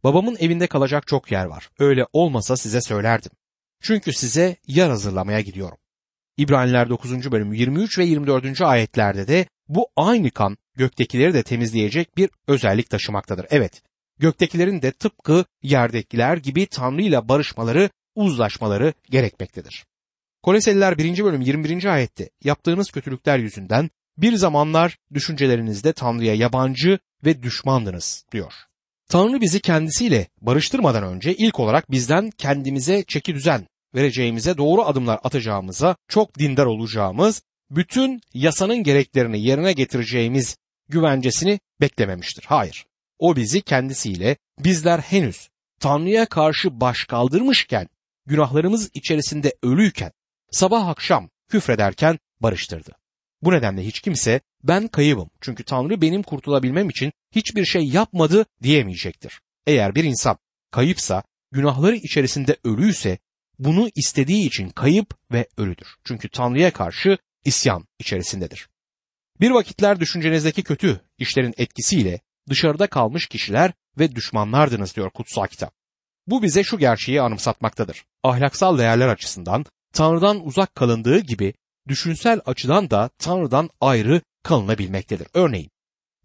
Babamın 0.05 0.37
evinde 0.41 0.67
kalacak 0.67 1.07
çok 1.07 1.33
yer 1.33 1.45
var. 1.45 1.71
Öyle 1.79 2.07
olmasa 2.13 2.57
size 2.57 2.81
söylerdim. 2.81 3.33
Çünkü 3.83 4.13
size 4.13 4.57
yer 4.67 4.89
hazırlamaya 4.89 5.41
gidiyorum. 5.41 5.79
İbraniler 6.37 6.89
9. 6.89 7.33
bölüm 7.33 7.53
23 7.53 7.99
ve 7.99 8.05
24. 8.05 8.61
ayetlerde 8.61 9.29
de 9.29 9.47
bu 9.69 9.89
aynı 9.97 10.31
kan 10.31 10.57
göktekileri 10.77 11.35
de 11.35 11.43
temizleyecek 11.43 12.17
bir 12.17 12.31
özellik 12.49 12.91
taşımaktadır. 12.91 13.47
Evet, 13.51 13.83
göktekilerin 14.19 14.83
de 14.83 14.93
tıpkı 14.93 15.45
yerdekiler 15.63 16.37
gibi 16.37 16.67
Tanrı 16.67 17.03
ile 17.03 17.29
barışmaları, 17.29 17.91
uzlaşmaları 18.15 18.93
gerekmektedir. 19.11 19.85
Koleseliler 20.43 20.99
1. 20.99 21.25
bölüm 21.25 21.41
21. 21.41 21.85
ayette 21.85 22.31
yaptığınız 22.45 22.91
kötülükler 22.91 23.39
yüzünden 23.39 23.91
bir 24.19 24.37
zamanlar 24.37 24.99
düşüncelerinizde 25.15 25.93
Tanrı'ya 25.93 26.35
yabancı 26.35 26.99
ve 27.25 27.43
düşmandınız 27.43 28.25
diyor. 28.33 28.53
Tanrı 29.09 29.41
bizi 29.41 29.61
kendisiyle 29.61 30.29
barıştırmadan 30.41 31.05
önce 31.05 31.35
ilk 31.35 31.61
olarak 31.61 31.91
bizden 31.91 32.31
kendimize 32.31 33.05
çeki 33.09 33.35
düzen 33.35 33.67
vereceğimize, 33.95 34.57
doğru 34.57 34.85
adımlar 34.85 35.21
atacağımıza, 35.25 35.97
çok 36.09 36.39
dindar 36.39 36.67
olacağımız, 36.67 37.43
bütün 37.71 38.21
yasanın 38.35 38.83
gereklerini 38.83 39.43
yerine 39.43 39.73
getireceğimiz 39.73 40.57
güvencesini 40.89 41.61
beklememiştir. 41.81 42.45
Hayır. 42.49 42.87
O 43.19 43.37
bizi 43.37 43.63
kendisiyle 43.63 44.37
bizler 44.59 44.99
henüz 44.99 45.49
Tanrı'ya 45.81 46.27
karşı 46.27 46.81
baş 46.81 47.05
kaldırmışken, 47.05 47.89
günahlarımız 48.27 48.91
içerisinde 48.95 49.55
ölüyken, 49.63 50.13
sabah 50.51 50.89
akşam 50.89 51.31
küfrederken 51.49 52.19
barıştırdı. 52.41 52.93
Bu 53.45 53.53
nedenle 53.53 53.87
hiç 53.87 54.01
kimse 54.01 54.41
ben 54.63 54.89
kayıbım 54.89 55.31
çünkü 55.41 55.65
Tanrı 55.65 56.01
benim 56.01 56.23
kurtulabilmem 56.23 56.89
için 56.89 57.13
hiçbir 57.35 57.65
şey 57.65 57.83
yapmadı 57.83 58.47
diyemeyecektir. 58.63 59.41
Eğer 59.67 59.95
bir 59.95 60.05
insan 60.05 60.39
kayıpsa, 60.71 61.23
günahları 61.53 61.97
içerisinde 61.97 62.57
ölüyse 62.65 63.19
bunu 63.59 63.89
istediği 63.95 64.47
için 64.47 64.69
kayıp 64.69 65.15
ve 65.33 65.47
ölüdür. 65.57 65.87
Çünkü 66.05 66.29
Tanrı'ya 66.29 66.73
karşı 66.73 67.19
isyan 67.45 67.85
içerisindedir. 67.99 68.69
Bir 69.41 69.51
vakitler 69.51 70.01
düşüncenizdeki 70.01 70.63
kötü 70.63 71.01
işlerin 71.19 71.55
etkisiyle 71.57 72.21
dışarıda 72.49 72.87
kalmış 72.87 73.27
kişiler 73.27 73.73
ve 73.99 74.15
düşmanlardınız 74.15 74.97
diyor 74.97 75.11
kutsal 75.11 75.47
kitap. 75.47 75.75
Bu 76.27 76.43
bize 76.43 76.65
şu 76.65 76.79
gerçeği 76.79 77.23
anımsatmaktadır. 77.23 78.05
Ahlaksal 78.23 78.79
değerler 78.79 79.09
açısından 79.09 79.65
Tanrı'dan 79.93 80.47
uzak 80.47 80.75
kalındığı 80.75 81.19
gibi 81.19 81.55
düşünsel 81.89 82.41
açıdan 82.47 82.91
da 82.91 83.11
Tanrı'dan 83.19 83.71
ayrı 83.81 84.23
kalınabilmektedir. 84.43 85.29
Örneğin 85.35 85.71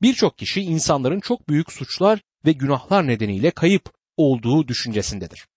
birçok 0.01 0.37
kişi 0.37 0.61
insanların 0.61 1.19
çok 1.19 1.49
büyük 1.49 1.71
suçlar 1.71 2.21
ve 2.45 2.51
günahlar 2.51 3.07
nedeniyle 3.07 3.51
kayıp 3.51 3.93
olduğu 4.17 4.67
düşüncesindedir. 4.67 5.47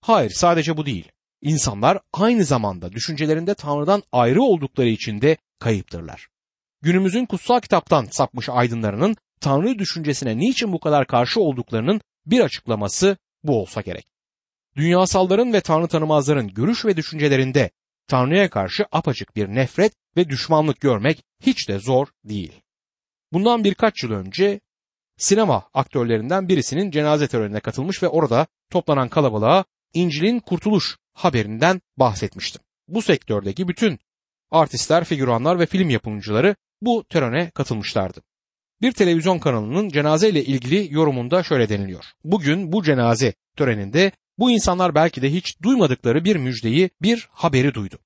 Hayır 0.00 0.30
sadece 0.30 0.76
bu 0.76 0.86
değil. 0.86 1.12
İnsanlar 1.42 1.98
aynı 2.12 2.44
zamanda 2.44 2.92
düşüncelerinde 2.92 3.54
Tanrı'dan 3.54 4.02
ayrı 4.12 4.42
oldukları 4.42 4.88
için 4.88 5.20
de 5.20 5.36
kayıptırlar. 5.58 6.28
Günümüzün 6.82 7.26
kutsal 7.26 7.60
kitaptan 7.60 8.04
sapmış 8.10 8.48
aydınlarının 8.48 9.16
Tanrı 9.40 9.78
düşüncesine 9.78 10.38
niçin 10.38 10.72
bu 10.72 10.80
kadar 10.80 11.06
karşı 11.06 11.40
olduklarının 11.40 12.00
bir 12.26 12.40
açıklaması 12.40 13.16
bu 13.44 13.60
olsa 13.60 13.80
gerek. 13.80 14.06
Dünyasalların 14.76 15.52
ve 15.52 15.60
Tanrı 15.60 15.88
tanımazların 15.88 16.48
görüş 16.48 16.84
ve 16.84 16.96
düşüncelerinde 16.96 17.70
Tanrı'ya 18.08 18.50
karşı 18.50 18.86
apaçık 18.92 19.36
bir 19.36 19.48
nefret 19.48 19.92
ve 20.16 20.28
düşmanlık 20.28 20.80
görmek 20.80 21.24
hiç 21.42 21.68
de 21.68 21.78
zor 21.78 22.06
değil. 22.24 22.62
Bundan 23.32 23.64
birkaç 23.64 24.02
yıl 24.02 24.10
önce 24.10 24.60
sinema 25.16 25.68
aktörlerinden 25.74 26.48
birisinin 26.48 26.90
cenaze 26.90 27.28
törenine 27.28 27.60
katılmış 27.60 28.02
ve 28.02 28.08
orada 28.08 28.46
toplanan 28.70 29.08
kalabalığa 29.08 29.64
İncil'in 29.94 30.40
kurtuluş 30.40 30.96
haberinden 31.14 31.80
bahsetmiştim. 31.96 32.62
Bu 32.88 33.02
sektördeki 33.02 33.68
bütün 33.68 33.98
artistler, 34.50 35.04
figüranlar 35.04 35.58
ve 35.58 35.66
film 35.66 35.90
yapımcıları 35.90 36.56
bu 36.82 37.04
törene 37.08 37.50
katılmışlardı. 37.50 38.22
Bir 38.82 38.92
televizyon 38.92 39.38
kanalının 39.38 39.88
cenaze 39.88 40.28
ile 40.28 40.44
ilgili 40.44 40.94
yorumunda 40.94 41.42
şöyle 41.42 41.68
deniliyor. 41.68 42.04
Bugün 42.24 42.72
bu 42.72 42.82
cenaze 42.82 43.34
töreninde 43.56 44.12
bu 44.38 44.50
insanlar 44.50 44.94
belki 44.94 45.22
de 45.22 45.32
hiç 45.32 45.62
duymadıkları 45.62 46.24
bir 46.24 46.36
müjdeyi, 46.36 46.90
bir 47.02 47.28
haberi 47.32 47.74
duydu. 47.74 47.98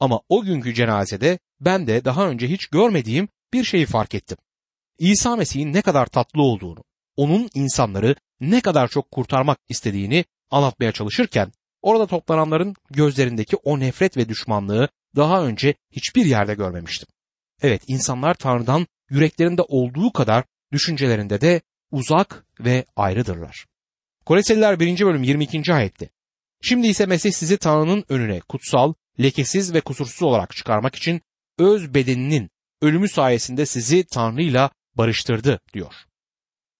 Ama 0.00 0.20
o 0.28 0.42
günkü 0.42 0.74
cenazede 0.74 1.38
ben 1.60 1.86
de 1.86 2.04
daha 2.04 2.28
önce 2.28 2.48
hiç 2.48 2.66
görmediğim 2.66 3.28
bir 3.52 3.64
şeyi 3.64 3.86
fark 3.86 4.14
ettim. 4.14 4.38
İsa 4.98 5.36
Mesih'in 5.36 5.72
ne 5.72 5.82
kadar 5.82 6.06
tatlı 6.06 6.42
olduğunu, 6.42 6.84
onun 7.16 7.48
insanları 7.54 8.16
ne 8.40 8.60
kadar 8.60 8.88
çok 8.88 9.10
kurtarmak 9.10 9.58
istediğini 9.68 10.24
anlatmaya 10.50 10.92
çalışırken 10.92 11.52
orada 11.82 12.06
toplananların 12.06 12.74
gözlerindeki 12.90 13.56
o 13.56 13.80
nefret 13.80 14.16
ve 14.16 14.28
düşmanlığı 14.28 14.88
daha 15.16 15.44
önce 15.44 15.74
hiçbir 15.90 16.26
yerde 16.26 16.54
görmemiştim. 16.54 17.08
Evet 17.62 17.82
insanlar 17.86 18.34
Tanrı'dan 18.34 18.86
yüreklerinde 19.10 19.62
olduğu 19.62 20.12
kadar 20.12 20.44
düşüncelerinde 20.72 21.40
de 21.40 21.60
uzak 21.90 22.46
ve 22.60 22.84
ayrıdırlar. 22.96 23.66
Koleseliler 24.28 24.80
1. 24.80 25.00
bölüm 25.00 25.22
22. 25.22 25.74
ayette. 25.74 26.08
Şimdi 26.62 26.86
ise 26.86 27.06
Mesih 27.06 27.32
sizi 27.32 27.56
Tanrı'nın 27.56 28.04
önüne 28.08 28.40
kutsal, 28.40 28.94
lekesiz 29.20 29.74
ve 29.74 29.80
kusursuz 29.80 30.22
olarak 30.22 30.56
çıkarmak 30.56 30.94
için 30.94 31.20
öz 31.58 31.94
bedeninin 31.94 32.50
ölümü 32.82 33.08
sayesinde 33.08 33.66
sizi 33.66 34.04
Tanrı'yla 34.04 34.70
barıştırdı 34.94 35.60
diyor. 35.74 35.94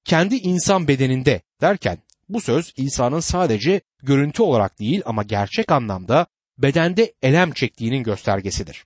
Kendi 0.05 0.37
insan 0.37 0.89
bedeninde 0.89 1.43
derken 1.61 1.99
bu 2.29 2.41
söz 2.41 2.73
İsa'nın 2.77 3.21
sadece 3.21 3.81
görüntü 4.03 4.43
olarak 4.43 4.79
değil 4.79 5.03
ama 5.05 5.23
gerçek 5.23 5.73
anlamda 5.73 6.27
bedende 6.59 7.15
elem 7.23 7.53
çektiğinin 7.53 8.03
göstergesidir. 8.03 8.85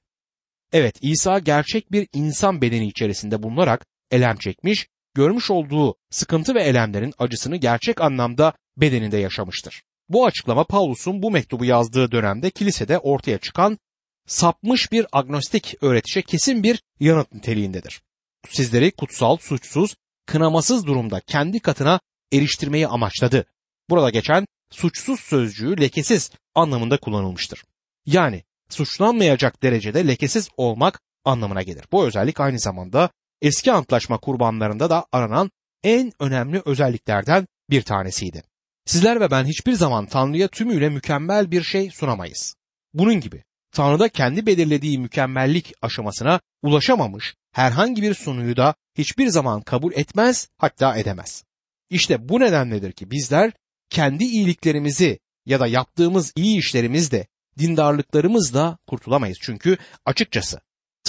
Evet 0.73 0.99
İsa 1.01 1.39
gerçek 1.39 1.93
bir 1.93 2.09
insan 2.13 2.63
bedeni 2.63 2.87
içerisinde 2.89 3.43
bulunarak 3.43 3.87
elem 4.11 4.37
çekmiş, 4.37 4.89
görmüş 5.15 5.51
olduğu 5.51 5.95
sıkıntı 6.11 6.55
ve 6.55 6.63
elemlerin 6.63 7.15
acısını 7.19 7.57
gerçek 7.57 8.01
anlamda 8.01 8.53
bedeninde 8.77 9.17
yaşamıştır. 9.17 9.83
Bu 10.09 10.27
açıklama 10.27 10.65
Paulus'un 10.65 11.23
bu 11.23 11.31
mektubu 11.31 11.65
yazdığı 11.65 12.13
dönemde 12.13 12.51
kilisede 12.51 12.99
ortaya 12.99 13.39
çıkan 13.39 13.79
sapmış 14.27 14.93
bir 14.93 15.07
agnostik 15.13 15.75
öğretişe 15.81 16.23
kesin 16.23 16.63
bir 16.63 16.83
yanıt 17.01 17.33
niteliğindedir. 17.33 18.03
Sizleri 18.49 18.91
kutsal, 18.91 19.37
suçsuz, 19.37 19.95
kınamasız 20.27 20.87
durumda 20.87 21.21
kendi 21.21 21.61
katına 21.61 22.01
eriştirmeyi 22.33 22.89
amaçladı. 22.89 23.47
Burada 23.91 24.11
geçen 24.11 24.47
suçsuz 24.71 25.21
sözcüğü 25.21 25.81
lekesiz 25.81 26.31
anlamında 26.55 26.97
kullanılmıştır. 26.97 27.65
Yani 28.07 28.45
suçlanmayacak 28.69 29.63
derecede 29.63 30.07
lekesiz 30.07 30.49
olmak 30.57 31.01
anlamına 31.25 31.63
gelir. 31.63 31.85
Bu 31.93 32.07
özellik 32.07 32.41
aynı 32.41 32.59
zamanda 32.59 33.11
eski 33.43 33.73
antlaşma 33.73 34.19
kurbanlarında 34.19 34.91
da 34.91 35.07
aranan 35.13 35.51
en 35.83 36.13
önemli 36.21 36.63
özelliklerden 36.65 37.47
bir 37.71 37.83
tanesiydi. 37.83 38.43
Sizler 38.87 39.21
ve 39.21 39.31
ben 39.31 39.45
hiçbir 39.45 39.73
zaman 39.73 40.07
Tanrı'ya 40.07 40.49
tümüyle 40.49 40.89
mükemmel 40.89 41.51
bir 41.51 41.63
şey 41.63 41.91
sunamayız. 41.91 42.55
Bunun 42.95 43.15
gibi 43.15 43.45
Tanrı'da 43.73 44.09
kendi 44.09 44.47
belirlediği 44.47 44.99
mükemmellik 44.99 45.73
aşamasına 45.83 46.41
ulaşamamış 46.63 47.35
herhangi 47.53 48.03
bir 48.03 48.15
sunuyu 48.15 48.57
da 48.57 48.75
hiçbir 48.99 49.29
zaman 49.29 49.61
kabul 49.61 49.93
etmez 49.93 50.49
hatta 50.59 50.97
edemez. 50.97 51.45
İşte 51.91 52.29
bu 52.29 52.41
nedenledir 52.41 52.93
ki 52.93 53.11
bizler 53.11 53.53
kendi 53.91 54.25
iyiliklerimizi 54.25 55.19
ya 55.47 55.61
da 55.61 55.67
yaptığımız 55.67 56.33
iyi 56.37 56.59
işlerimizle, 56.59 57.27
dindarlıklarımızla 57.59 58.79
kurtulamayız. 58.87 59.39
Çünkü 59.43 59.79
açıkçası 60.05 60.61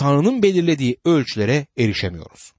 Tanrı'nın 0.03 0.43
belirlediği 0.43 0.97
ölçülere 1.05 1.67
erişemiyoruz. 1.77 2.53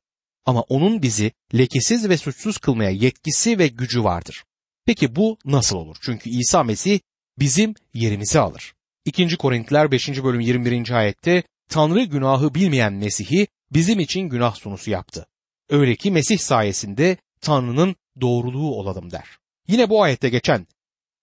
Ama 0.45 0.61
onun 0.61 1.03
bizi 1.03 1.33
lekesiz 1.55 2.09
ve 2.09 2.17
suçsuz 2.17 2.59
kılmaya 2.59 2.91
yetkisi 2.91 3.59
ve 3.59 3.69
gücü 3.69 4.05
vardır. 4.05 4.45
Peki 4.87 5.17
bu 5.17 5.39
nasıl 5.45 5.77
olur? 5.77 5.97
Çünkü 6.03 6.31
İsa 6.31 6.63
Mesih 6.63 7.01
bizim 7.39 7.75
yerimizi 7.95 8.41
alır. 8.41 8.75
2. 9.05 9.37
Korintiler 9.37 9.91
5. 9.91 10.09
bölüm 10.09 10.41
21. 10.41 10.91
ayette 10.91 11.43
Tanrı 11.69 12.05
günahı 12.05 12.55
bilmeyen 12.55 12.93
Mesih'i 12.93 13.47
bizim 13.73 14.01
için 14.01 14.21
günah 14.21 14.55
sunusu 14.55 14.91
yaptı. 14.91 15.27
Öyle 15.69 15.97
ki 15.97 16.11
Mesih 16.11 16.39
sayesinde 16.39 17.17
Tanrı'nın 17.41 17.97
doğruluğu 18.21 18.75
olalım 18.75 19.11
der. 19.11 19.29
Yine 19.69 19.91
bu 19.91 20.03
ayette 20.03 20.29
geçen 20.29 20.67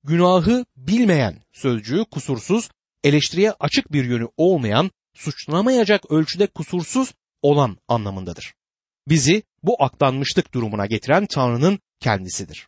günahı 0.04 0.66
bilmeyen 0.78 1.44
sözcüğü 1.54 2.06
kusursuz, 2.12 2.70
eleştiriye 3.04 3.52
açık 3.52 3.92
bir 3.92 4.06
yönü 4.06 4.28
olmayan, 4.38 4.92
suçlanamayacak 5.14 6.12
ölçüde 6.12 6.48
kusursuz 6.48 7.14
olan 7.42 7.78
anlamındadır. 7.88 8.54
Bizi 9.08 9.44
bu 9.64 9.84
aklanmışlık 9.84 10.54
durumuna 10.54 10.86
getiren 10.86 11.26
Tanrı'nın 11.26 11.80
kendisidir. 12.00 12.68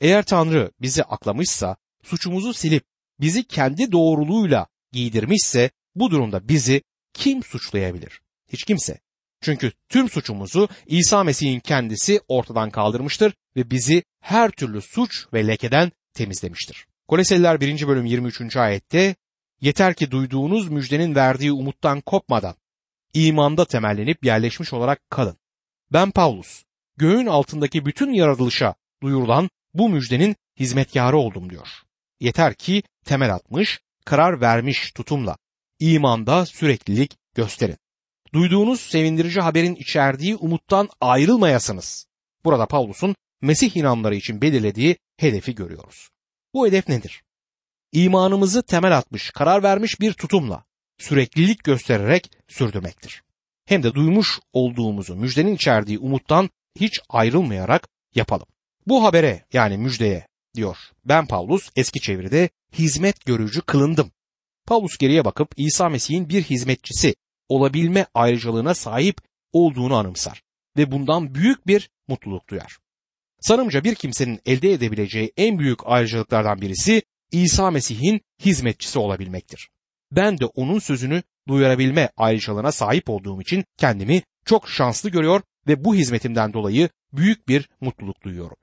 Eğer 0.00 0.22
Tanrı 0.22 0.70
bizi 0.80 1.04
aklamışsa, 1.04 1.76
suçumuzu 2.02 2.54
silip 2.54 2.84
bizi 3.20 3.44
kendi 3.44 3.92
doğruluğuyla 3.92 4.66
giydirmişse 4.92 5.70
bu 5.94 6.10
durumda 6.10 6.48
bizi 6.48 6.82
kim 7.12 7.42
suçlayabilir? 7.42 8.20
Hiç 8.52 8.64
kimse. 8.64 9.00
Çünkü 9.40 9.72
tüm 9.88 10.08
suçumuzu 10.08 10.68
İsa 10.86 11.24
Mesih'in 11.24 11.60
kendisi 11.60 12.20
ortadan 12.28 12.70
kaldırmıştır 12.70 13.34
ve 13.56 13.70
bizi 13.70 14.04
her 14.20 14.50
türlü 14.50 14.80
suç 14.80 15.26
ve 15.32 15.46
lekeden 15.46 15.92
temizlemiştir. 16.14 16.86
Koleseliler 17.08 17.60
1. 17.60 17.88
bölüm 17.88 18.06
23. 18.06 18.56
ayette 18.56 19.16
yeter 19.62 19.94
ki 19.94 20.10
duyduğunuz 20.10 20.68
müjdenin 20.68 21.14
verdiği 21.14 21.52
umuttan 21.52 22.00
kopmadan 22.00 22.54
imanda 23.14 23.64
temellenip 23.64 24.24
yerleşmiş 24.24 24.72
olarak 24.72 25.10
kalın. 25.10 25.36
Ben 25.92 26.10
Paulus, 26.10 26.62
göğün 26.96 27.26
altındaki 27.26 27.86
bütün 27.86 28.12
yaratılışa 28.12 28.74
duyurulan 29.02 29.50
bu 29.74 29.88
müjdenin 29.88 30.36
hizmetkarı 30.58 31.16
oldum 31.16 31.50
diyor. 31.50 31.68
Yeter 32.20 32.54
ki 32.54 32.82
temel 33.04 33.34
atmış, 33.34 33.80
karar 34.04 34.40
vermiş 34.40 34.92
tutumla 34.92 35.36
imanda 35.80 36.46
süreklilik 36.46 37.16
gösterin 37.34 37.76
duyduğunuz 38.34 38.80
sevindirici 38.80 39.40
haberin 39.40 39.74
içerdiği 39.74 40.36
umuttan 40.36 40.88
ayrılmayasınız. 41.00 42.06
Burada 42.44 42.66
Paulus'un 42.66 43.14
Mesih 43.42 43.76
inanları 43.76 44.14
için 44.14 44.42
belirlediği 44.42 44.96
hedefi 45.16 45.54
görüyoruz. 45.54 46.08
Bu 46.54 46.66
hedef 46.66 46.88
nedir? 46.88 47.22
İmanımızı 47.92 48.62
temel 48.62 48.98
atmış, 48.98 49.30
karar 49.30 49.62
vermiş 49.62 50.00
bir 50.00 50.12
tutumla 50.12 50.64
süreklilik 50.98 51.64
göstererek 51.64 52.30
sürdürmektir. 52.48 53.22
Hem 53.64 53.82
de 53.82 53.94
duymuş 53.94 54.40
olduğumuzu 54.52 55.16
müjdenin 55.16 55.54
içerdiği 55.54 55.98
umuttan 55.98 56.50
hiç 56.80 57.00
ayrılmayarak 57.08 57.88
yapalım. 58.14 58.46
Bu 58.86 59.04
habere 59.04 59.44
yani 59.52 59.78
müjdeye 59.78 60.26
diyor. 60.54 60.76
Ben 61.04 61.26
Paulus 61.26 61.70
eski 61.76 62.00
çeviride 62.00 62.50
hizmet 62.72 63.24
görücü 63.24 63.60
kılındım. 63.60 64.10
Paulus 64.66 64.98
geriye 64.98 65.24
bakıp 65.24 65.48
İsa 65.56 65.88
Mesih'in 65.88 66.28
bir 66.28 66.42
hizmetçisi 66.42 67.14
olabilme 67.48 68.06
ayrıcalığına 68.14 68.74
sahip 68.74 69.16
olduğunu 69.52 69.96
anımsar 69.96 70.42
ve 70.76 70.92
bundan 70.92 71.34
büyük 71.34 71.66
bir 71.66 71.90
mutluluk 72.08 72.48
duyar. 72.48 72.78
Sanımca 73.40 73.84
bir 73.84 73.94
kimsenin 73.94 74.40
elde 74.46 74.72
edebileceği 74.72 75.32
en 75.36 75.58
büyük 75.58 75.78
ayrıcalıklardan 75.84 76.60
birisi 76.60 77.02
İsa 77.32 77.70
Mesih'in 77.70 78.20
hizmetçisi 78.44 78.98
olabilmektir. 78.98 79.68
Ben 80.12 80.38
de 80.38 80.46
onun 80.46 80.78
sözünü 80.78 81.22
duyurabilme 81.48 82.10
ayrıcalığına 82.16 82.72
sahip 82.72 83.10
olduğum 83.10 83.40
için 83.40 83.64
kendimi 83.76 84.22
çok 84.44 84.68
şanslı 84.68 85.10
görüyor 85.10 85.40
ve 85.68 85.84
bu 85.84 85.94
hizmetimden 85.94 86.52
dolayı 86.52 86.88
büyük 87.12 87.48
bir 87.48 87.68
mutluluk 87.80 88.22
duyuyorum. 88.22 88.56